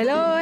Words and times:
Hello, 0.00 0.34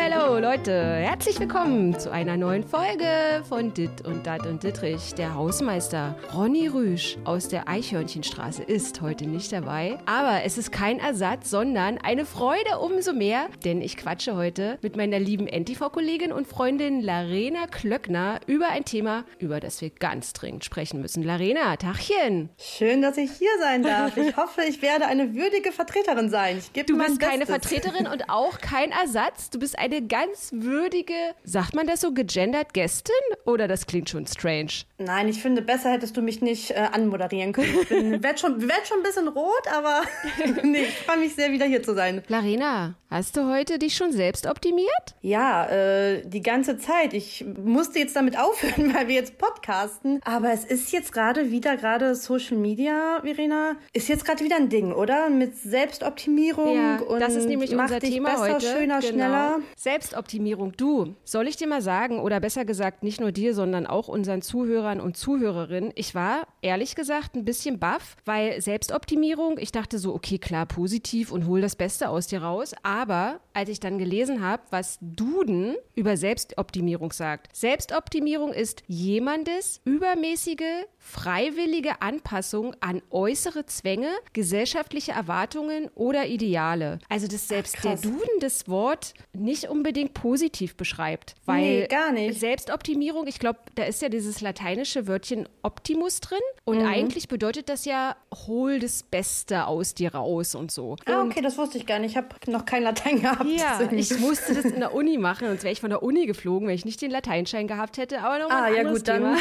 Leute. 0.51 0.73
Herzlich 0.73 1.39
willkommen 1.41 1.99
zu 1.99 2.11
einer 2.11 2.39
neuen 2.39 2.65
Folge 2.67 3.45
von 3.47 3.75
Dit 3.75 4.07
und 4.07 4.27
Dat 4.27 4.47
und 4.47 4.63
Dittrich. 4.63 5.13
Der 5.13 5.35
Hausmeister 5.35 6.17
Ronny 6.33 6.69
Rüsch 6.69 7.19
aus 7.25 7.49
der 7.49 7.69
Eichhörnchenstraße 7.69 8.63
ist 8.63 9.03
heute 9.03 9.27
nicht 9.27 9.53
dabei. 9.53 9.99
Aber 10.07 10.45
es 10.45 10.57
ist 10.57 10.73
kein 10.73 11.01
Ersatz, 11.01 11.51
sondern 11.51 11.99
eine 11.99 12.25
Freude 12.25 12.79
umso 12.81 13.13
mehr, 13.13 13.49
denn 13.67 13.83
ich 13.83 13.99
quatsche 13.99 14.37
heute 14.37 14.79
mit 14.81 14.97
meiner 14.97 15.19
lieben 15.19 15.47
NTV-Kollegin 15.49 16.33
und 16.33 16.47
Freundin 16.47 17.03
Larena 17.03 17.67
Klöckner 17.67 18.41
über 18.47 18.71
ein 18.71 18.87
Thema, 18.87 19.27
über 19.39 19.61
das 19.61 19.83
wir 19.83 19.91
ganz 19.91 20.33
dringend 20.33 20.65
sprechen 20.65 21.03
müssen. 21.03 21.25
Larena, 21.25 21.77
Tachchen. 21.77 22.49
Schön, 22.57 23.03
dass 23.03 23.19
ich 23.19 23.33
hier 23.33 23.51
sein 23.61 23.83
darf. 23.83 24.17
Ich 24.17 24.35
hoffe, 24.39 24.63
ich 24.67 24.81
werde 24.81 25.09
eine 25.09 25.35
würdige 25.35 25.73
Vertreterin 25.73 26.31
sein. 26.31 26.57
Ich 26.57 26.87
du 26.87 26.97
bist 26.97 27.21
keine 27.21 27.45
Vertreterin 27.45 28.07
und 28.07 28.31
auch 28.31 28.63
kein 28.63 28.93
Ersatz. 28.93 29.51
Du 29.51 29.59
bist 29.59 29.79
eine 29.79 30.01
ganz 30.01 30.38
würdige, 30.53 31.15
sagt 31.45 31.75
man 31.75 31.87
das 31.87 32.01
so, 32.01 32.13
gegendert 32.13 32.75
Gästin? 32.75 33.15
Oder 33.45 33.69
das 33.69 33.87
klingt 33.87 34.09
schon 34.09 34.27
strange? 34.27 34.85
Nein, 34.99 35.29
ich 35.29 35.41
finde, 35.43 35.63
besser 35.63 35.91
hättest 35.91 36.17
du 36.17 36.23
mich 36.23 36.41
nicht 36.41 36.71
äh, 36.71 36.89
anmoderieren 36.93 37.53
können. 37.53 37.75
Ich 37.83 37.91
werde 38.23 38.39
schon, 38.39 38.63
werd 38.63 38.87
schon 38.87 38.99
ein 38.99 39.03
bisschen 39.03 39.29
rot, 39.29 39.69
aber 39.73 40.03
nee, 40.63 40.83
ich 40.83 40.99
freue 40.99 41.19
mich 41.19 41.35
sehr, 41.35 41.53
wieder 41.53 41.67
hier 41.67 41.83
zu 41.83 41.95
sein. 41.95 42.23
Larena, 42.29 42.95
hast 43.11 43.37
du 43.37 43.51
heute 43.51 43.79
dich 43.79 43.97
schon 43.97 44.13
selbst 44.13 44.47
optimiert? 44.47 44.89
Ja, 45.21 45.67
äh, 45.67 46.23
die 46.25 46.43
ganze 46.43 46.79
Zeit. 46.79 47.15
Ich 47.15 47.45
musste 47.57 47.99
jetzt 47.99 48.17
damit 48.17 48.39
aufhören, 48.39 48.95
weil 48.95 49.09
wir 49.09 49.15
jetzt 49.15 49.39
podcasten. 49.39 50.21
Aber 50.25 50.53
es 50.53 50.65
ist 50.65 50.93
jetzt 50.93 51.13
gerade 51.13 51.51
wieder, 51.51 51.77
gerade 51.77 52.15
Social 52.15 52.57
Media, 52.57 53.21
Verena, 53.23 53.77
ist 53.93 54.09
jetzt 54.09 54.25
gerade 54.25 54.45
wieder 54.45 54.57
ein 54.57 54.69
Ding, 54.69 54.93
oder? 54.93 55.31
Mit 55.31 55.57
Selbstoptimierung 55.57 56.75
ja, 56.75 57.01
und 57.01 57.21
das 57.21 57.35
ist 57.35 57.49
nämlich 57.49 57.75
unser 57.75 58.01
Thema 58.01 58.31
besser, 58.31 58.55
heute. 58.55 58.67
schöner, 58.67 59.01
genau. 59.01 59.13
schneller. 59.13 59.59
Selbstoptimierung. 59.77 60.28
Du, 60.77 61.15
soll 61.25 61.49
ich 61.49 61.57
dir 61.57 61.69
mal 61.69 61.83
sagen, 61.83 62.21
oder 62.21 62.41
besser 62.41 62.65
gesagt, 62.65 63.03
nicht 63.03 63.21
nur 63.21 63.33
dir, 63.33 63.55
sondern 63.55 63.87
auch 63.87 64.09
unseren 64.09 64.43
Zuhörern, 64.43 64.59
Zuhörern 64.89 65.01
und 65.01 65.17
Zuhörerinnen. 65.17 65.93
Ich 65.95 66.15
war 66.15 66.47
ehrlich 66.63 66.95
gesagt 66.95 67.35
ein 67.37 67.45
bisschen 67.45 67.79
baff, 67.79 68.17
weil 68.25 68.61
Selbstoptimierung, 68.61 69.59
ich 69.59 69.73
dachte 69.73 69.99
so, 69.99 70.15
okay, 70.15 70.39
klar, 70.39 70.67
positiv 70.67 71.33
und 71.33 71.47
hol 71.47 71.61
das 71.61 71.77
Beste 71.77 72.09
aus 72.09 72.27
dir 72.27 72.43
raus. 72.43 72.75
Aber 72.83 73.41
als 73.55 73.69
ich 73.69 73.81
dann 73.81 73.99
gelesen 73.99 74.43
habe, 74.43 74.63
was 74.71 74.99
Duden 75.01 75.77
über 75.95 76.17
Selbstoptimierung 76.17 77.13
sagt. 77.13 77.55
Selbstoptimierung 77.57 78.53
ist 78.53 78.83
jemandes 78.87 79.81
übermäßige 79.85 80.85
freiwillige 80.99 82.03
Anpassung 82.03 82.75
an 82.81 83.03
äußere 83.11 83.67
Zwänge, 83.67 84.11
gesellschaftliche 84.33 85.13
Erwartungen 85.13 85.89
oder 85.95 86.27
Ideale. 86.27 86.99
Also 87.09 87.27
dass 87.27 87.49
selbst 87.49 87.77
Ach, 87.79 87.83
der 87.83 87.97
Duden 87.97 88.41
das 88.41 88.69
Wort 88.69 89.15
nicht 89.33 89.69
unbedingt 89.69 90.15
positiv 90.21 90.77
beschreibt, 90.77 91.35
weil 91.47 91.81
nee, 91.81 91.87
gar 91.87 92.13
nicht. 92.13 92.41
Selbstoptimierung, 92.41 93.27
ich 93.27 93.39
glaube, 93.39 93.59
da 93.75 93.85
ist 93.85 94.03
ja 94.03 94.09
dieses 94.09 94.41
lateinische 94.41 95.07
Wörtchen 95.07 95.49
Optimus 95.63 96.21
drin 96.21 96.41
und 96.65 96.79
mhm. 96.79 96.87
eigentlich 96.87 97.29
bedeutet 97.29 97.69
das 97.69 97.85
ja 97.85 98.17
hol 98.47 98.79
das 98.79 99.03
Beste 99.03 99.67
aus 99.67 99.95
dir 99.95 100.15
raus 100.15 100.55
und 100.55 100.71
so. 100.71 100.97
Ah, 101.07 101.23
okay, 101.23 101.41
das 101.41 101.57
wusste 101.59 101.79
ich 101.79 101.87
gar 101.87 101.99
nicht. 101.99 102.13
Ich 102.13 102.17
habe 102.17 102.29
noch 102.47 102.65
kein 102.65 102.83
Latein 102.83 103.21
gehabt. 103.21 103.47
Ja, 103.47 103.81
ich 103.93 104.19
musste 104.19 104.55
das 104.55 104.65
in 104.65 104.81
der 104.81 104.95
Uni 104.95 105.19
machen, 105.19 105.47
sonst 105.47 105.63
wäre 105.63 105.73
ich 105.73 105.81
von 105.81 105.91
der 105.91 106.03
Uni 106.03 106.27
geflogen, 106.27 106.69
wenn 106.69 106.75
ich 106.75 106.85
nicht 106.85 107.01
den 107.01 107.11
Lateinschein 107.11 107.69
gehabt 107.69 107.99
hätte, 107.99 108.21
aber 108.21 108.39
noch 108.39 108.51
ah, 108.51 108.65
ein 108.65 108.75
ja, 108.75 108.83
gut, 108.83 109.05
Thema. 109.05 109.37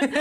Dann. 0.00 0.12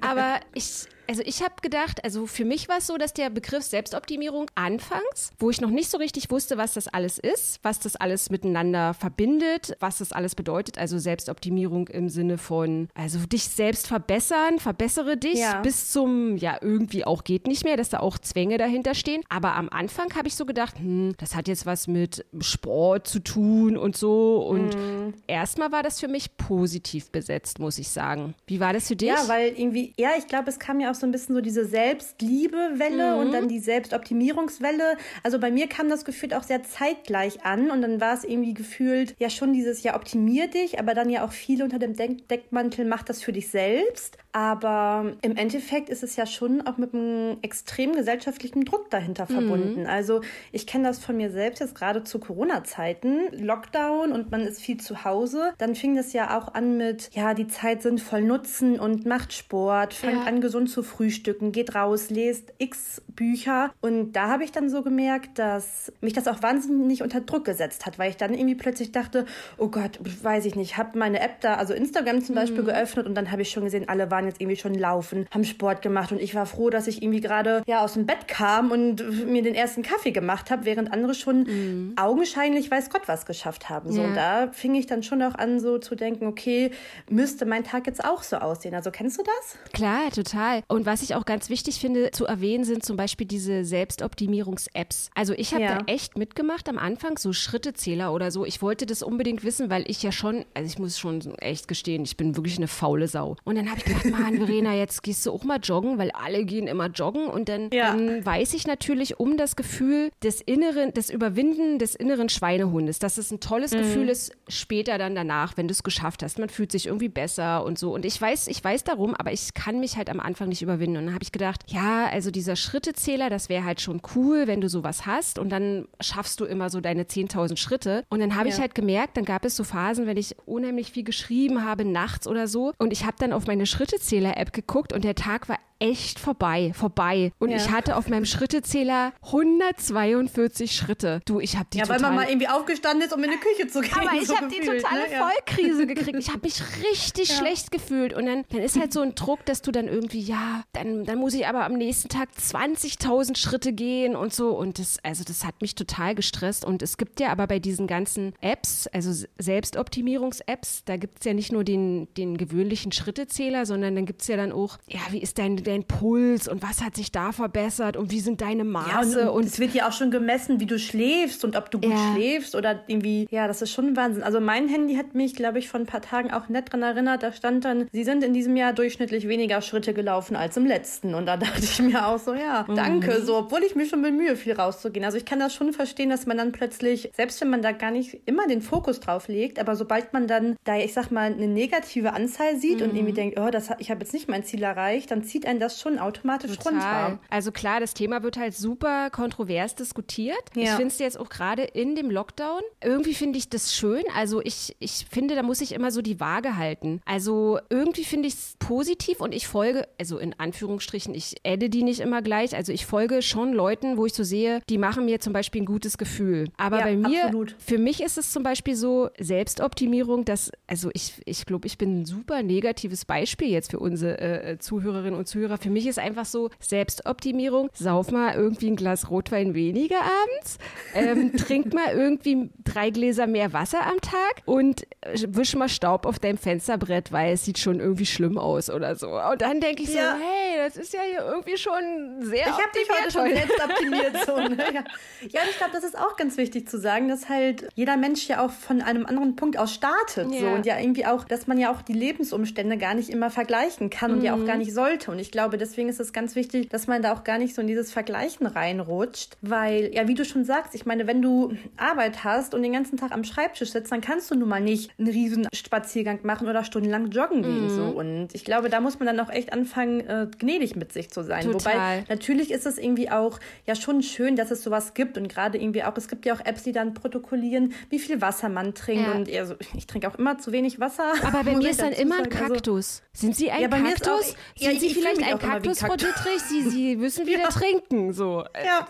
aber 0.00 0.40
ich 0.54 0.86
also 1.08 1.22
ich 1.24 1.42
habe 1.42 1.54
gedacht, 1.62 2.04
also 2.04 2.26
für 2.26 2.44
mich 2.44 2.68
war 2.68 2.78
es 2.78 2.86
so, 2.86 2.98
dass 2.98 3.14
der 3.14 3.30
Begriff 3.30 3.62
Selbstoptimierung 3.62 4.50
anfangs, 4.54 5.30
wo 5.38 5.48
ich 5.48 5.60
noch 5.60 5.70
nicht 5.70 5.90
so 5.90 5.96
richtig 5.96 6.30
wusste, 6.30 6.58
was 6.58 6.74
das 6.74 6.86
alles 6.86 7.18
ist, 7.18 7.60
was 7.62 7.80
das 7.80 7.96
alles 7.96 8.28
miteinander 8.28 8.92
verbindet, 8.92 9.76
was 9.80 9.98
das 9.98 10.12
alles 10.12 10.34
bedeutet, 10.34 10.76
also 10.76 10.98
Selbstoptimierung 10.98 11.88
im 11.88 12.10
Sinne 12.10 12.36
von, 12.36 12.88
also 12.94 13.18
dich 13.20 13.44
selbst 13.44 13.86
verbessern, 13.86 14.58
verbessere 14.58 15.16
dich 15.16 15.38
ja. 15.38 15.60
bis 15.62 15.90
zum, 15.90 16.36
ja, 16.36 16.58
irgendwie 16.60 17.06
auch 17.06 17.24
geht 17.24 17.46
nicht 17.46 17.64
mehr, 17.64 17.78
dass 17.78 17.88
da 17.88 18.00
auch 18.00 18.18
Zwänge 18.18 18.58
dahinter 18.58 18.94
stehen. 18.94 19.22
Aber 19.30 19.54
am 19.54 19.70
Anfang 19.70 20.14
habe 20.14 20.28
ich 20.28 20.34
so 20.34 20.44
gedacht, 20.44 20.78
hm, 20.78 21.14
das 21.16 21.34
hat 21.34 21.48
jetzt 21.48 21.64
was 21.64 21.88
mit 21.88 22.26
Sport 22.40 23.08
zu 23.08 23.20
tun 23.20 23.78
und 23.78 23.96
so. 23.96 24.46
Und 24.46 24.76
mhm. 24.76 25.14
erstmal 25.26 25.72
war 25.72 25.82
das 25.82 26.00
für 26.00 26.08
mich 26.08 26.36
positiv 26.36 27.10
besetzt, 27.10 27.58
muss 27.58 27.78
ich 27.78 27.88
sagen. 27.88 28.34
Wie 28.46 28.60
war 28.60 28.74
das 28.74 28.88
für 28.88 28.96
dich? 28.96 29.08
Ja, 29.08 29.26
weil 29.28 29.58
irgendwie, 29.58 29.94
ja, 29.96 30.10
ich 30.18 30.26
glaube, 30.26 30.50
es 30.50 30.58
kam 30.58 30.80
ja 30.80 30.90
auch 30.90 30.97
so 31.00 31.06
ein 31.06 31.12
bisschen 31.12 31.34
so 31.34 31.40
diese 31.40 31.64
Selbstliebe-Welle 31.64 33.14
mhm. 33.14 33.20
und 33.20 33.32
dann 33.32 33.48
die 33.48 33.60
Selbstoptimierungswelle. 33.60 34.96
Also 35.22 35.38
bei 35.38 35.50
mir 35.50 35.68
kam 35.68 35.88
das 35.88 36.04
gefühlt 36.04 36.34
auch 36.34 36.42
sehr 36.42 36.62
zeitgleich 36.62 37.44
an 37.44 37.70
und 37.70 37.82
dann 37.82 38.00
war 38.00 38.14
es 38.14 38.24
irgendwie 38.24 38.54
gefühlt 38.54 39.14
ja 39.18 39.30
schon 39.30 39.52
dieses 39.52 39.82
ja 39.82 39.94
optimier 39.94 40.48
dich, 40.48 40.78
aber 40.78 40.94
dann 40.94 41.10
ja 41.10 41.24
auch 41.24 41.32
viel 41.32 41.62
unter 41.62 41.78
dem 41.78 41.94
Deckmantel 41.96 42.84
macht 42.84 43.08
das 43.08 43.22
für 43.22 43.32
dich 43.32 43.50
selbst. 43.50 44.18
Aber 44.32 45.14
im 45.22 45.36
Endeffekt 45.36 45.88
ist 45.88 46.02
es 46.02 46.14
ja 46.14 46.26
schon 46.26 46.60
auch 46.66 46.76
mit 46.76 46.94
einem 46.94 47.38
extrem 47.42 47.94
gesellschaftlichen 47.94 48.64
Druck 48.64 48.90
dahinter 48.90 49.26
mhm. 49.28 49.34
verbunden. 49.34 49.86
Also 49.86 50.20
ich 50.52 50.66
kenne 50.66 50.86
das 50.86 50.98
von 50.98 51.16
mir 51.16 51.30
selbst 51.30 51.60
jetzt 51.60 51.74
gerade 51.74 52.04
zu 52.04 52.20
Corona-Zeiten, 52.20 53.32
Lockdown 53.32 54.12
und 54.12 54.30
man 54.30 54.42
ist 54.42 54.60
viel 54.60 54.78
zu 54.78 55.04
Hause. 55.04 55.54
Dann 55.58 55.74
fing 55.74 55.96
das 55.96 56.12
ja 56.12 56.38
auch 56.38 56.54
an 56.54 56.76
mit, 56.76 57.10
ja, 57.14 57.34
die 57.34 57.48
Zeit 57.48 57.82
sinnvoll 57.82 58.22
nutzen 58.22 58.78
und 58.78 59.06
macht 59.06 59.32
Sport, 59.32 59.94
fängt 59.94 60.22
ja. 60.22 60.26
an 60.26 60.40
gesund 60.40 60.70
zu 60.70 60.82
frühstücken, 60.88 61.52
geht 61.52 61.74
raus, 61.74 62.10
lest 62.10 62.52
x 62.58 63.02
Bücher. 63.18 63.72
Und 63.80 64.12
da 64.12 64.28
habe 64.28 64.44
ich 64.44 64.52
dann 64.52 64.70
so 64.70 64.82
gemerkt, 64.82 65.40
dass 65.40 65.92
mich 66.00 66.12
das 66.12 66.28
auch 66.28 66.40
wahnsinnig 66.40 67.02
unter 67.02 67.20
Druck 67.20 67.44
gesetzt 67.44 67.84
hat, 67.84 67.98
weil 67.98 68.10
ich 68.10 68.16
dann 68.16 68.32
irgendwie 68.32 68.54
plötzlich 68.54 68.92
dachte, 68.92 69.26
oh 69.56 69.66
Gott, 69.68 69.98
weiß 70.22 70.44
ich 70.44 70.54
nicht, 70.54 70.76
habe 70.76 70.96
meine 70.96 71.18
App 71.18 71.40
da, 71.40 71.54
also 71.54 71.74
Instagram 71.74 72.22
zum 72.22 72.36
Beispiel 72.36 72.62
mhm. 72.62 72.66
geöffnet 72.66 73.06
und 73.06 73.16
dann 73.16 73.32
habe 73.32 73.42
ich 73.42 73.50
schon 73.50 73.64
gesehen, 73.64 73.88
alle 73.88 74.12
waren 74.12 74.26
jetzt 74.26 74.40
irgendwie 74.40 74.56
schon 74.56 74.74
laufen, 74.74 75.26
haben 75.32 75.42
Sport 75.42 75.82
gemacht 75.82 76.12
und 76.12 76.20
ich 76.20 76.36
war 76.36 76.46
froh, 76.46 76.70
dass 76.70 76.86
ich 76.86 77.02
irgendwie 77.02 77.20
gerade 77.20 77.64
ja 77.66 77.80
aus 77.80 77.94
dem 77.94 78.06
Bett 78.06 78.28
kam 78.28 78.70
und 78.70 79.26
mir 79.26 79.42
den 79.42 79.56
ersten 79.56 79.82
Kaffee 79.82 80.12
gemacht 80.12 80.52
habe, 80.52 80.64
während 80.64 80.92
andere 80.92 81.14
schon 81.14 81.42
mhm. 81.42 81.94
augenscheinlich 81.96 82.70
weiß 82.70 82.88
Gott 82.88 83.08
was 83.08 83.26
geschafft 83.26 83.68
haben. 83.68 83.90
So, 83.90 84.02
ja. 84.02 84.14
da 84.14 84.52
fing 84.52 84.76
ich 84.76 84.86
dann 84.86 85.02
schon 85.02 85.20
auch 85.22 85.34
an, 85.34 85.58
so 85.58 85.78
zu 85.78 85.96
denken, 85.96 86.26
okay, 86.26 86.70
müsste 87.10 87.46
mein 87.46 87.64
Tag 87.64 87.88
jetzt 87.88 88.04
auch 88.04 88.22
so 88.22 88.36
aussehen. 88.36 88.76
Also 88.76 88.92
kennst 88.92 89.18
du 89.18 89.24
das? 89.24 89.58
Klar, 89.72 90.10
total. 90.14 90.62
Und 90.68 90.86
was 90.86 91.02
ich 91.02 91.16
auch 91.16 91.24
ganz 91.24 91.50
wichtig 91.50 91.80
finde 91.80 92.12
zu 92.12 92.24
erwähnen, 92.24 92.62
sind 92.62 92.84
zum 92.84 92.96
Beispiel 92.96 93.07
diese 93.16 93.64
Selbstoptimierungs-Apps. 93.64 95.10
Also 95.14 95.34
ich 95.34 95.52
habe 95.52 95.64
ja. 95.64 95.78
da 95.78 95.84
echt 95.86 96.18
mitgemacht 96.18 96.68
am 96.68 96.78
Anfang, 96.78 97.18
so 97.18 97.32
Schrittezähler 97.32 98.12
oder 98.12 98.30
so. 98.30 98.44
Ich 98.44 98.62
wollte 98.62 98.86
das 98.86 99.02
unbedingt 99.02 99.44
wissen, 99.44 99.70
weil 99.70 99.88
ich 99.90 100.02
ja 100.02 100.12
schon, 100.12 100.44
also 100.54 100.66
ich 100.66 100.78
muss 100.78 100.98
schon 100.98 101.20
echt 101.38 101.68
gestehen, 101.68 102.04
ich 102.04 102.16
bin 102.16 102.36
wirklich 102.36 102.56
eine 102.56 102.68
faule 102.68 103.08
Sau. 103.08 103.36
Und 103.44 103.56
dann 103.56 103.68
habe 103.68 103.78
ich 103.78 103.84
gedacht, 103.84 104.04
Mann, 104.06 104.36
Verena, 104.38 104.74
jetzt 104.74 105.02
gehst 105.02 105.24
du 105.26 105.32
auch 105.32 105.44
mal 105.44 105.58
joggen, 105.62 105.98
weil 105.98 106.10
alle 106.12 106.44
gehen 106.44 106.66
immer 106.66 106.88
joggen. 106.88 107.26
Und 107.26 107.48
dann, 107.48 107.70
ja. 107.72 107.92
dann 107.94 108.24
weiß 108.24 108.54
ich 108.54 108.66
natürlich 108.66 109.18
um 109.18 109.36
das 109.36 109.56
Gefühl 109.56 110.10
des 110.22 110.40
inneren, 110.40 110.92
des 110.92 111.10
Überwinden 111.10 111.78
des 111.78 111.94
inneren 111.94 112.28
Schweinehundes, 112.28 112.98
dass 112.98 113.18
es 113.18 113.30
ein 113.30 113.40
tolles 113.40 113.72
mhm. 113.72 113.78
Gefühl 113.78 114.08
ist, 114.08 114.32
später 114.48 114.98
dann 114.98 115.14
danach, 115.14 115.56
wenn 115.56 115.68
du 115.68 115.72
es 115.72 115.82
geschafft 115.82 116.22
hast. 116.22 116.38
Man 116.38 116.48
fühlt 116.48 116.72
sich 116.72 116.86
irgendwie 116.86 117.08
besser 117.08 117.64
und 117.64 117.78
so. 117.78 117.94
Und 117.94 118.04
ich 118.04 118.20
weiß, 118.20 118.48
ich 118.48 118.62
weiß 118.62 118.84
darum, 118.84 119.14
aber 119.14 119.32
ich 119.32 119.54
kann 119.54 119.80
mich 119.80 119.96
halt 119.96 120.10
am 120.10 120.20
Anfang 120.20 120.48
nicht 120.48 120.62
überwinden. 120.62 120.96
Und 120.98 121.06
dann 121.06 121.14
habe 121.14 121.22
ich 121.22 121.32
gedacht, 121.32 121.64
ja, 121.68 122.06
also 122.06 122.30
dieser 122.30 122.56
Schrittezähler, 122.98 123.30
das 123.30 123.48
wäre 123.48 123.64
halt 123.64 123.80
schon 123.80 124.02
cool, 124.14 124.46
wenn 124.46 124.60
du 124.60 124.68
sowas 124.68 125.06
hast. 125.06 125.38
Und 125.38 125.50
dann 125.50 125.86
schaffst 126.00 126.40
du 126.40 126.44
immer 126.44 126.68
so 126.68 126.80
deine 126.80 127.04
10.000 127.04 127.56
Schritte. 127.56 128.04
Und 128.08 128.18
dann 128.20 128.34
habe 128.34 128.48
ja. 128.48 128.54
ich 128.54 128.60
halt 128.60 128.74
gemerkt, 128.74 129.16
dann 129.16 129.24
gab 129.24 129.44
es 129.44 129.56
so 129.56 129.62
Phasen, 129.62 130.06
wenn 130.06 130.16
ich 130.16 130.36
unheimlich 130.46 130.90
viel 130.90 131.04
geschrieben 131.04 131.64
habe, 131.64 131.84
nachts 131.84 132.26
oder 132.26 132.48
so. 132.48 132.72
Und 132.78 132.92
ich 132.92 133.04
habe 133.04 133.16
dann 133.18 133.32
auf 133.32 133.46
meine 133.46 133.66
Schrittezähler-App 133.66 134.52
geguckt 134.52 134.92
und 134.92 135.04
der 135.04 135.14
Tag 135.14 135.48
war 135.48 135.58
echt 135.80 136.18
vorbei, 136.18 136.72
vorbei. 136.74 137.32
Und 137.38 137.50
ja. 137.50 137.56
ich 137.56 137.70
hatte 137.70 137.96
auf 137.96 138.08
meinem 138.08 138.24
Schrittezähler 138.24 139.12
142 139.22 140.72
Schritte. 140.72 141.20
Du, 141.24 141.40
ich 141.40 141.56
habe 141.56 141.68
die 141.72 141.78
Ja, 141.78 141.88
weil 141.88 142.00
man 142.00 142.14
mal 142.14 142.28
irgendwie 142.28 142.48
aufgestanden 142.48 143.06
ist, 143.06 143.14
um 143.14 143.22
in 143.22 143.30
die 143.30 143.36
Küche 143.36 143.68
zu 143.68 143.80
gehen. 143.80 143.92
Aber 143.94 144.12
ich 144.20 144.26
so 144.26 144.36
habe 144.36 144.48
die 144.48 144.60
totale 144.60 145.08
ne? 145.08 145.16
Vollkrise 145.18 145.86
gekriegt. 145.86 146.18
Ich 146.18 146.28
habe 146.28 146.40
mich 146.42 146.60
richtig 146.90 147.28
ja. 147.28 147.36
schlecht 147.36 147.70
gefühlt. 147.70 148.12
Und 148.12 148.26
dann, 148.26 148.44
dann 148.50 148.60
ist 148.60 148.78
halt 148.78 148.92
so 148.92 149.00
ein 149.00 149.14
Druck, 149.14 149.44
dass 149.44 149.62
du 149.62 149.70
dann 149.70 149.86
irgendwie, 149.86 150.20
ja, 150.20 150.64
dann, 150.72 151.04
dann 151.04 151.18
muss 151.18 151.34
ich 151.34 151.46
aber 151.46 151.64
am 151.64 151.74
nächsten 151.74 152.08
Tag 152.08 152.30
20.000 152.38 153.36
Schritte 153.36 153.72
gehen 153.72 154.16
und 154.16 154.34
so. 154.34 154.50
Und 154.50 154.78
das, 154.78 154.98
also 155.04 155.22
das 155.22 155.44
hat 155.44 155.60
mich 155.60 155.74
total 155.76 156.14
gestresst. 156.14 156.64
Und 156.64 156.82
es 156.82 156.96
gibt 156.96 157.20
ja 157.20 157.30
aber 157.30 157.46
bei 157.46 157.60
diesen 157.60 157.86
ganzen 157.86 158.34
Apps, 158.40 158.88
also 158.88 159.26
Selbstoptimierungs-Apps, 159.38 160.84
da 160.84 160.96
gibt 160.96 161.20
es 161.20 161.24
ja 161.24 161.34
nicht 161.34 161.52
nur 161.52 161.62
den, 161.62 162.12
den 162.14 162.36
gewöhnlichen 162.36 162.90
Schrittezähler, 162.90 163.64
sondern 163.64 163.94
dann 163.94 164.06
gibt 164.06 164.22
es 164.22 164.28
ja 164.28 164.36
dann 164.36 164.50
auch, 164.50 164.78
ja, 164.88 165.00
wie 165.10 165.18
ist 165.18 165.38
dein 165.38 165.56
dein 165.68 165.84
Puls 165.84 166.48
und 166.48 166.62
was 166.62 166.82
hat 166.82 166.96
sich 166.96 167.12
da 167.12 167.32
verbessert 167.32 167.96
und 167.96 168.10
wie 168.10 168.20
sind 168.20 168.40
deine 168.40 168.64
Maße. 168.64 169.20
Ja, 169.20 169.28
und, 169.28 169.44
es 169.44 169.58
wird 169.58 169.74
ja 169.74 169.88
auch 169.88 169.92
schon 169.92 170.10
gemessen, 170.10 170.60
wie 170.60 170.66
du 170.66 170.78
schläfst 170.78 171.44
und 171.44 171.56
ob 171.56 171.70
du 171.70 171.80
gut 171.80 171.90
ja. 171.90 172.14
schläfst 172.14 172.54
oder 172.54 172.82
irgendwie, 172.86 173.26
ja, 173.30 173.46
das 173.46 173.62
ist 173.62 173.72
schon 173.72 173.96
Wahnsinn. 173.96 174.22
Also 174.22 174.40
mein 174.40 174.68
Handy 174.68 174.96
hat 174.96 175.14
mich, 175.14 175.34
glaube 175.34 175.58
ich, 175.58 175.68
vor 175.68 175.80
ein 175.80 175.86
paar 175.86 176.02
Tagen 176.02 176.32
auch 176.32 176.48
nett 176.48 176.72
dran 176.72 176.82
erinnert, 176.82 177.22
da 177.22 177.32
stand 177.32 177.64
dann, 177.64 177.88
sie 177.92 178.04
sind 178.04 178.24
in 178.24 178.32
diesem 178.32 178.56
Jahr 178.56 178.72
durchschnittlich 178.72 179.28
weniger 179.28 179.60
Schritte 179.60 179.94
gelaufen 179.94 180.36
als 180.36 180.56
im 180.56 180.66
letzten. 180.66 181.14
Und 181.14 181.26
da 181.26 181.36
dachte 181.36 181.62
ich 181.62 181.80
mir 181.80 182.06
auch 182.06 182.18
so, 182.18 182.34
ja, 182.34 182.64
mhm. 182.66 182.76
danke, 182.76 183.22
so, 183.22 183.36
obwohl 183.36 183.62
ich 183.62 183.76
mich 183.76 183.90
schon 183.90 184.02
bemühe, 184.02 184.36
viel 184.36 184.54
rauszugehen. 184.54 185.04
Also 185.04 185.18
ich 185.18 185.24
kann 185.24 185.38
das 185.38 185.54
schon 185.54 185.72
verstehen, 185.72 186.10
dass 186.10 186.26
man 186.26 186.38
dann 186.38 186.52
plötzlich, 186.52 187.10
selbst 187.16 187.40
wenn 187.40 187.50
man 187.50 187.62
da 187.62 187.72
gar 187.72 187.90
nicht 187.90 188.20
immer 188.26 188.46
den 188.46 188.62
Fokus 188.62 189.00
drauf 189.00 189.28
legt, 189.28 189.58
aber 189.58 189.76
sobald 189.76 190.12
man 190.12 190.26
dann 190.26 190.56
da, 190.64 190.76
ich 190.76 190.92
sag 190.92 191.10
mal, 191.10 191.32
eine 191.32 191.48
negative 191.48 192.12
Anzahl 192.12 192.56
sieht 192.56 192.78
mhm. 192.78 192.84
und 192.84 192.96
irgendwie 192.96 193.12
denkt, 193.12 193.38
oh, 193.38 193.50
das, 193.50 193.70
ich 193.78 193.90
habe 193.90 194.00
jetzt 194.00 194.12
nicht 194.12 194.28
mein 194.28 194.44
Ziel 194.44 194.62
erreicht, 194.62 195.10
dann 195.10 195.22
zieht 195.24 195.46
einen 195.58 195.60
das 195.60 195.80
schon 195.80 195.98
automatisch 195.98 196.56
Total. 196.56 196.72
runter. 197.04 197.20
Also 197.30 197.52
klar, 197.52 197.80
das 197.80 197.94
Thema 197.94 198.22
wird 198.22 198.36
halt 198.36 198.54
super 198.54 199.10
kontrovers 199.10 199.74
diskutiert. 199.74 200.38
Ja. 200.54 200.62
Ich 200.62 200.70
finde 200.70 200.88
es 200.88 200.98
jetzt 200.98 201.18
auch 201.18 201.28
gerade 201.28 201.62
in 201.62 201.94
dem 201.94 202.10
Lockdown, 202.10 202.60
irgendwie 202.82 203.14
finde 203.14 203.38
ich 203.38 203.48
das 203.48 203.74
schön. 203.74 204.02
Also 204.14 204.40
ich, 204.42 204.76
ich 204.78 205.06
finde, 205.10 205.34
da 205.34 205.42
muss 205.42 205.60
ich 205.60 205.72
immer 205.72 205.90
so 205.90 206.02
die 206.02 206.20
Waage 206.20 206.56
halten. 206.56 207.00
Also 207.04 207.58
irgendwie 207.70 208.04
finde 208.04 208.28
ich 208.28 208.34
es 208.34 208.56
positiv 208.58 209.20
und 209.20 209.34
ich 209.34 209.46
folge, 209.46 209.86
also 209.98 210.18
in 210.18 210.38
Anführungsstrichen, 210.38 211.14
ich 211.14 211.36
adde 211.44 211.68
die 211.68 211.82
nicht 211.82 212.00
immer 212.00 212.22
gleich. 212.22 212.54
Also 212.54 212.72
ich 212.72 212.86
folge 212.86 213.22
schon 213.22 213.52
Leuten, 213.52 213.96
wo 213.96 214.06
ich 214.06 214.14
so 214.14 214.22
sehe, 214.22 214.60
die 214.68 214.78
machen 214.78 215.04
mir 215.04 215.20
zum 215.20 215.32
Beispiel 215.32 215.62
ein 215.62 215.66
gutes 215.66 215.98
Gefühl. 215.98 216.48
Aber 216.56 216.78
ja, 216.78 216.84
bei 216.84 216.96
mir, 216.96 217.24
absolut. 217.24 217.56
für 217.58 217.78
mich 217.78 218.02
ist 218.02 218.18
es 218.18 218.32
zum 218.32 218.42
Beispiel 218.42 218.76
so 218.76 219.10
Selbstoptimierung, 219.18 220.24
dass, 220.24 220.50
also 220.66 220.90
ich, 220.92 221.20
ich 221.24 221.46
glaube, 221.46 221.66
ich 221.66 221.78
bin 221.78 222.00
ein 222.00 222.04
super 222.04 222.42
negatives 222.42 223.04
Beispiel 223.04 223.48
jetzt 223.48 223.70
für 223.70 223.80
unsere 223.80 224.18
äh, 224.20 224.58
Zuhörerinnen 224.58 225.18
und 225.18 225.26
Zuhörer. 225.26 225.47
Für 225.56 225.70
mich 225.70 225.86
ist 225.86 225.98
einfach 225.98 226.26
so 226.26 226.50
Selbstoptimierung, 226.60 227.70
sauf 227.72 228.10
mal 228.10 228.34
irgendwie 228.34 228.68
ein 228.68 228.76
Glas 228.76 229.10
Rotwein 229.10 229.54
weniger 229.54 230.00
abends, 230.00 230.58
ähm, 230.94 231.32
trink 231.36 231.72
mal 231.72 231.92
irgendwie 231.92 232.50
drei 232.64 232.90
Gläser 232.90 233.26
mehr 233.26 233.52
Wasser 233.52 233.86
am 233.86 234.00
Tag 234.00 234.42
und 234.44 234.82
äh, 235.00 235.16
wisch 235.28 235.54
mal 235.56 235.68
Staub 235.68 236.06
auf 236.06 236.18
deinem 236.18 236.38
Fensterbrett, 236.38 237.12
weil 237.12 237.34
es 237.34 237.44
sieht 237.44 237.58
schon 237.58 237.80
irgendwie 237.80 238.06
schlimm 238.06 238.38
aus 238.38 238.70
oder 238.70 238.96
so. 238.96 239.08
Und 239.08 239.40
dann 239.40 239.60
denke 239.60 239.82
ich 239.82 239.94
ja. 239.94 240.12
so, 240.12 240.18
hey, 240.18 240.58
das 240.58 240.76
ist 240.76 240.92
ja 240.92 241.00
hier 241.08 241.20
irgendwie 241.20 241.56
schon 241.56 241.82
sehr 242.20 242.46
Ich 242.46 242.52
habe 242.52 242.70
dich 242.74 242.88
heute 242.90 243.10
schon 243.10 243.28
selbst 243.30 243.64
optimiert. 243.64 244.26
So, 244.26 244.36
ne? 244.54 244.56
ja. 244.74 244.84
ja, 245.28 245.42
und 245.42 245.50
ich 245.50 245.56
glaube, 245.56 245.72
das 245.72 245.84
ist 245.84 245.96
auch 245.98 246.16
ganz 246.16 246.36
wichtig 246.36 246.68
zu 246.68 246.78
sagen, 246.78 247.08
dass 247.08 247.28
halt 247.28 247.68
jeder 247.74 247.96
Mensch 247.96 248.28
ja 248.28 248.44
auch 248.44 248.50
von 248.50 248.82
einem 248.82 249.06
anderen 249.06 249.36
Punkt 249.36 249.58
aus 249.58 249.72
startet. 249.72 250.32
Ja. 250.32 250.40
So. 250.40 250.46
Und 250.48 250.66
ja 250.66 250.78
irgendwie 250.78 251.06
auch, 251.06 251.24
dass 251.24 251.46
man 251.46 251.58
ja 251.58 251.72
auch 251.72 251.82
die 251.82 251.92
Lebensumstände 251.92 252.76
gar 252.76 252.94
nicht 252.94 253.10
immer 253.10 253.30
vergleichen 253.30 253.90
kann 253.90 254.12
und 254.12 254.18
mhm. 254.18 254.24
ja 254.24 254.34
auch 254.34 254.44
gar 254.44 254.56
nicht 254.56 254.72
sollte. 254.72 255.10
Und 255.10 255.18
ich 255.18 255.30
glaube, 255.38 255.56
deswegen 255.56 255.88
ist 255.88 256.00
es 256.00 256.12
ganz 256.12 256.34
wichtig, 256.34 256.68
dass 256.68 256.88
man 256.88 257.00
da 257.00 257.12
auch 257.12 257.22
gar 257.22 257.38
nicht 257.38 257.54
so 257.54 257.60
in 257.60 257.68
dieses 257.68 257.92
Vergleichen 257.92 258.44
reinrutscht. 258.44 259.36
Weil, 259.40 259.94
ja, 259.94 260.08
wie 260.08 260.14
du 260.14 260.24
schon 260.24 260.44
sagst, 260.44 260.74
ich 260.74 260.84
meine, 260.84 261.06
wenn 261.06 261.22
du 261.22 261.52
Arbeit 261.76 262.24
hast 262.24 262.54
und 262.54 262.62
den 262.62 262.72
ganzen 262.72 262.96
Tag 262.96 263.12
am 263.12 263.22
Schreibtisch 263.22 263.70
sitzt, 263.70 263.92
dann 263.92 264.00
kannst 264.00 264.32
du 264.32 264.34
nun 264.34 264.48
mal 264.48 264.60
nicht 264.60 264.90
einen 264.98 265.06
riesen 265.06 265.46
Spaziergang 265.54 266.18
machen 266.24 266.48
oder 266.48 266.64
stundenlang 266.64 267.12
joggen 267.12 267.42
gehen. 267.42 267.66
Mhm. 267.66 267.70
So. 267.70 267.84
Und 267.84 268.30
ich 268.32 268.44
glaube, 268.44 268.68
da 268.68 268.80
muss 268.80 268.98
man 268.98 269.06
dann 269.06 269.20
auch 269.20 269.30
echt 269.30 269.52
anfangen, 269.52 270.00
äh, 270.00 270.26
gnädig 270.40 270.74
mit 270.74 270.92
sich 270.92 271.08
zu 271.10 271.22
sein. 271.22 271.44
Total. 271.44 271.72
Wobei 271.72 272.04
natürlich 272.08 272.50
ist 272.50 272.66
es 272.66 272.76
irgendwie 272.76 273.08
auch 273.08 273.38
ja 273.64 273.76
schon 273.76 274.02
schön, 274.02 274.34
dass 274.34 274.50
es 274.50 274.64
sowas 274.64 274.92
gibt 274.94 275.16
und 275.16 275.28
gerade 275.28 275.56
irgendwie 275.56 275.84
auch, 275.84 275.96
es 275.96 276.08
gibt 276.08 276.26
ja 276.26 276.34
auch 276.34 276.44
Apps, 276.44 276.64
die 276.64 276.72
dann 276.72 276.94
protokollieren, 276.94 277.74
wie 277.90 278.00
viel 278.00 278.20
Wasser 278.20 278.48
man 278.48 278.74
trinkt 278.74 279.06
ja. 279.06 279.12
und 279.12 279.32
also, 279.32 279.54
ich 279.76 279.86
trinke 279.86 280.08
auch 280.08 280.16
immer 280.16 280.38
zu 280.38 280.50
wenig 280.50 280.80
Wasser. 280.80 281.12
Aber 281.22 281.44
bei 281.44 281.54
mir 281.56 281.70
ist 281.70 281.80
dann 281.80 281.92
immer 281.92 282.16
ein 282.16 282.32
also 282.32 282.38
Kaktus. 282.38 283.02
Also, 283.14 283.26
sind 283.28 283.36
Sie 283.36 283.52
ein 283.52 283.62
ja, 283.62 283.68
Kaktus? 283.68 284.08
Auch, 284.08 284.36
ja, 284.56 284.70
Sind 284.70 284.80
Sie 284.80 284.94
vielleicht 284.94 285.22
ein 285.22 285.27
Kaktus, 285.36 285.80
Frau 285.80 285.96
Dittrich? 285.96 286.42
Sie, 286.48 286.62
Sie 286.70 286.96
müssen 287.08 287.26
wieder 287.26 287.40
ja. 287.40 287.48
trinken. 287.48 288.12
So. 288.12 288.44
Ja. 288.64 288.86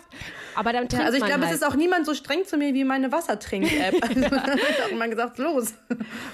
Aber 0.55 0.73
dann 0.73 0.89
trinkt 0.89 1.05
Also 1.05 1.17
ich 1.17 1.25
glaube, 1.25 1.45
halt. 1.45 1.55
es 1.55 1.61
ist 1.61 1.67
auch 1.67 1.75
niemand 1.75 2.05
so 2.05 2.13
streng 2.13 2.45
zu 2.45 2.57
mir 2.57 2.73
wie 2.73 2.83
meine 2.83 3.11
Wassertrink-App. 3.11 3.95
Also 4.09 4.21
ja. 4.35 4.85
auch 4.85 4.91
immer 4.91 5.07
gesagt, 5.07 5.37
los. 5.37 5.73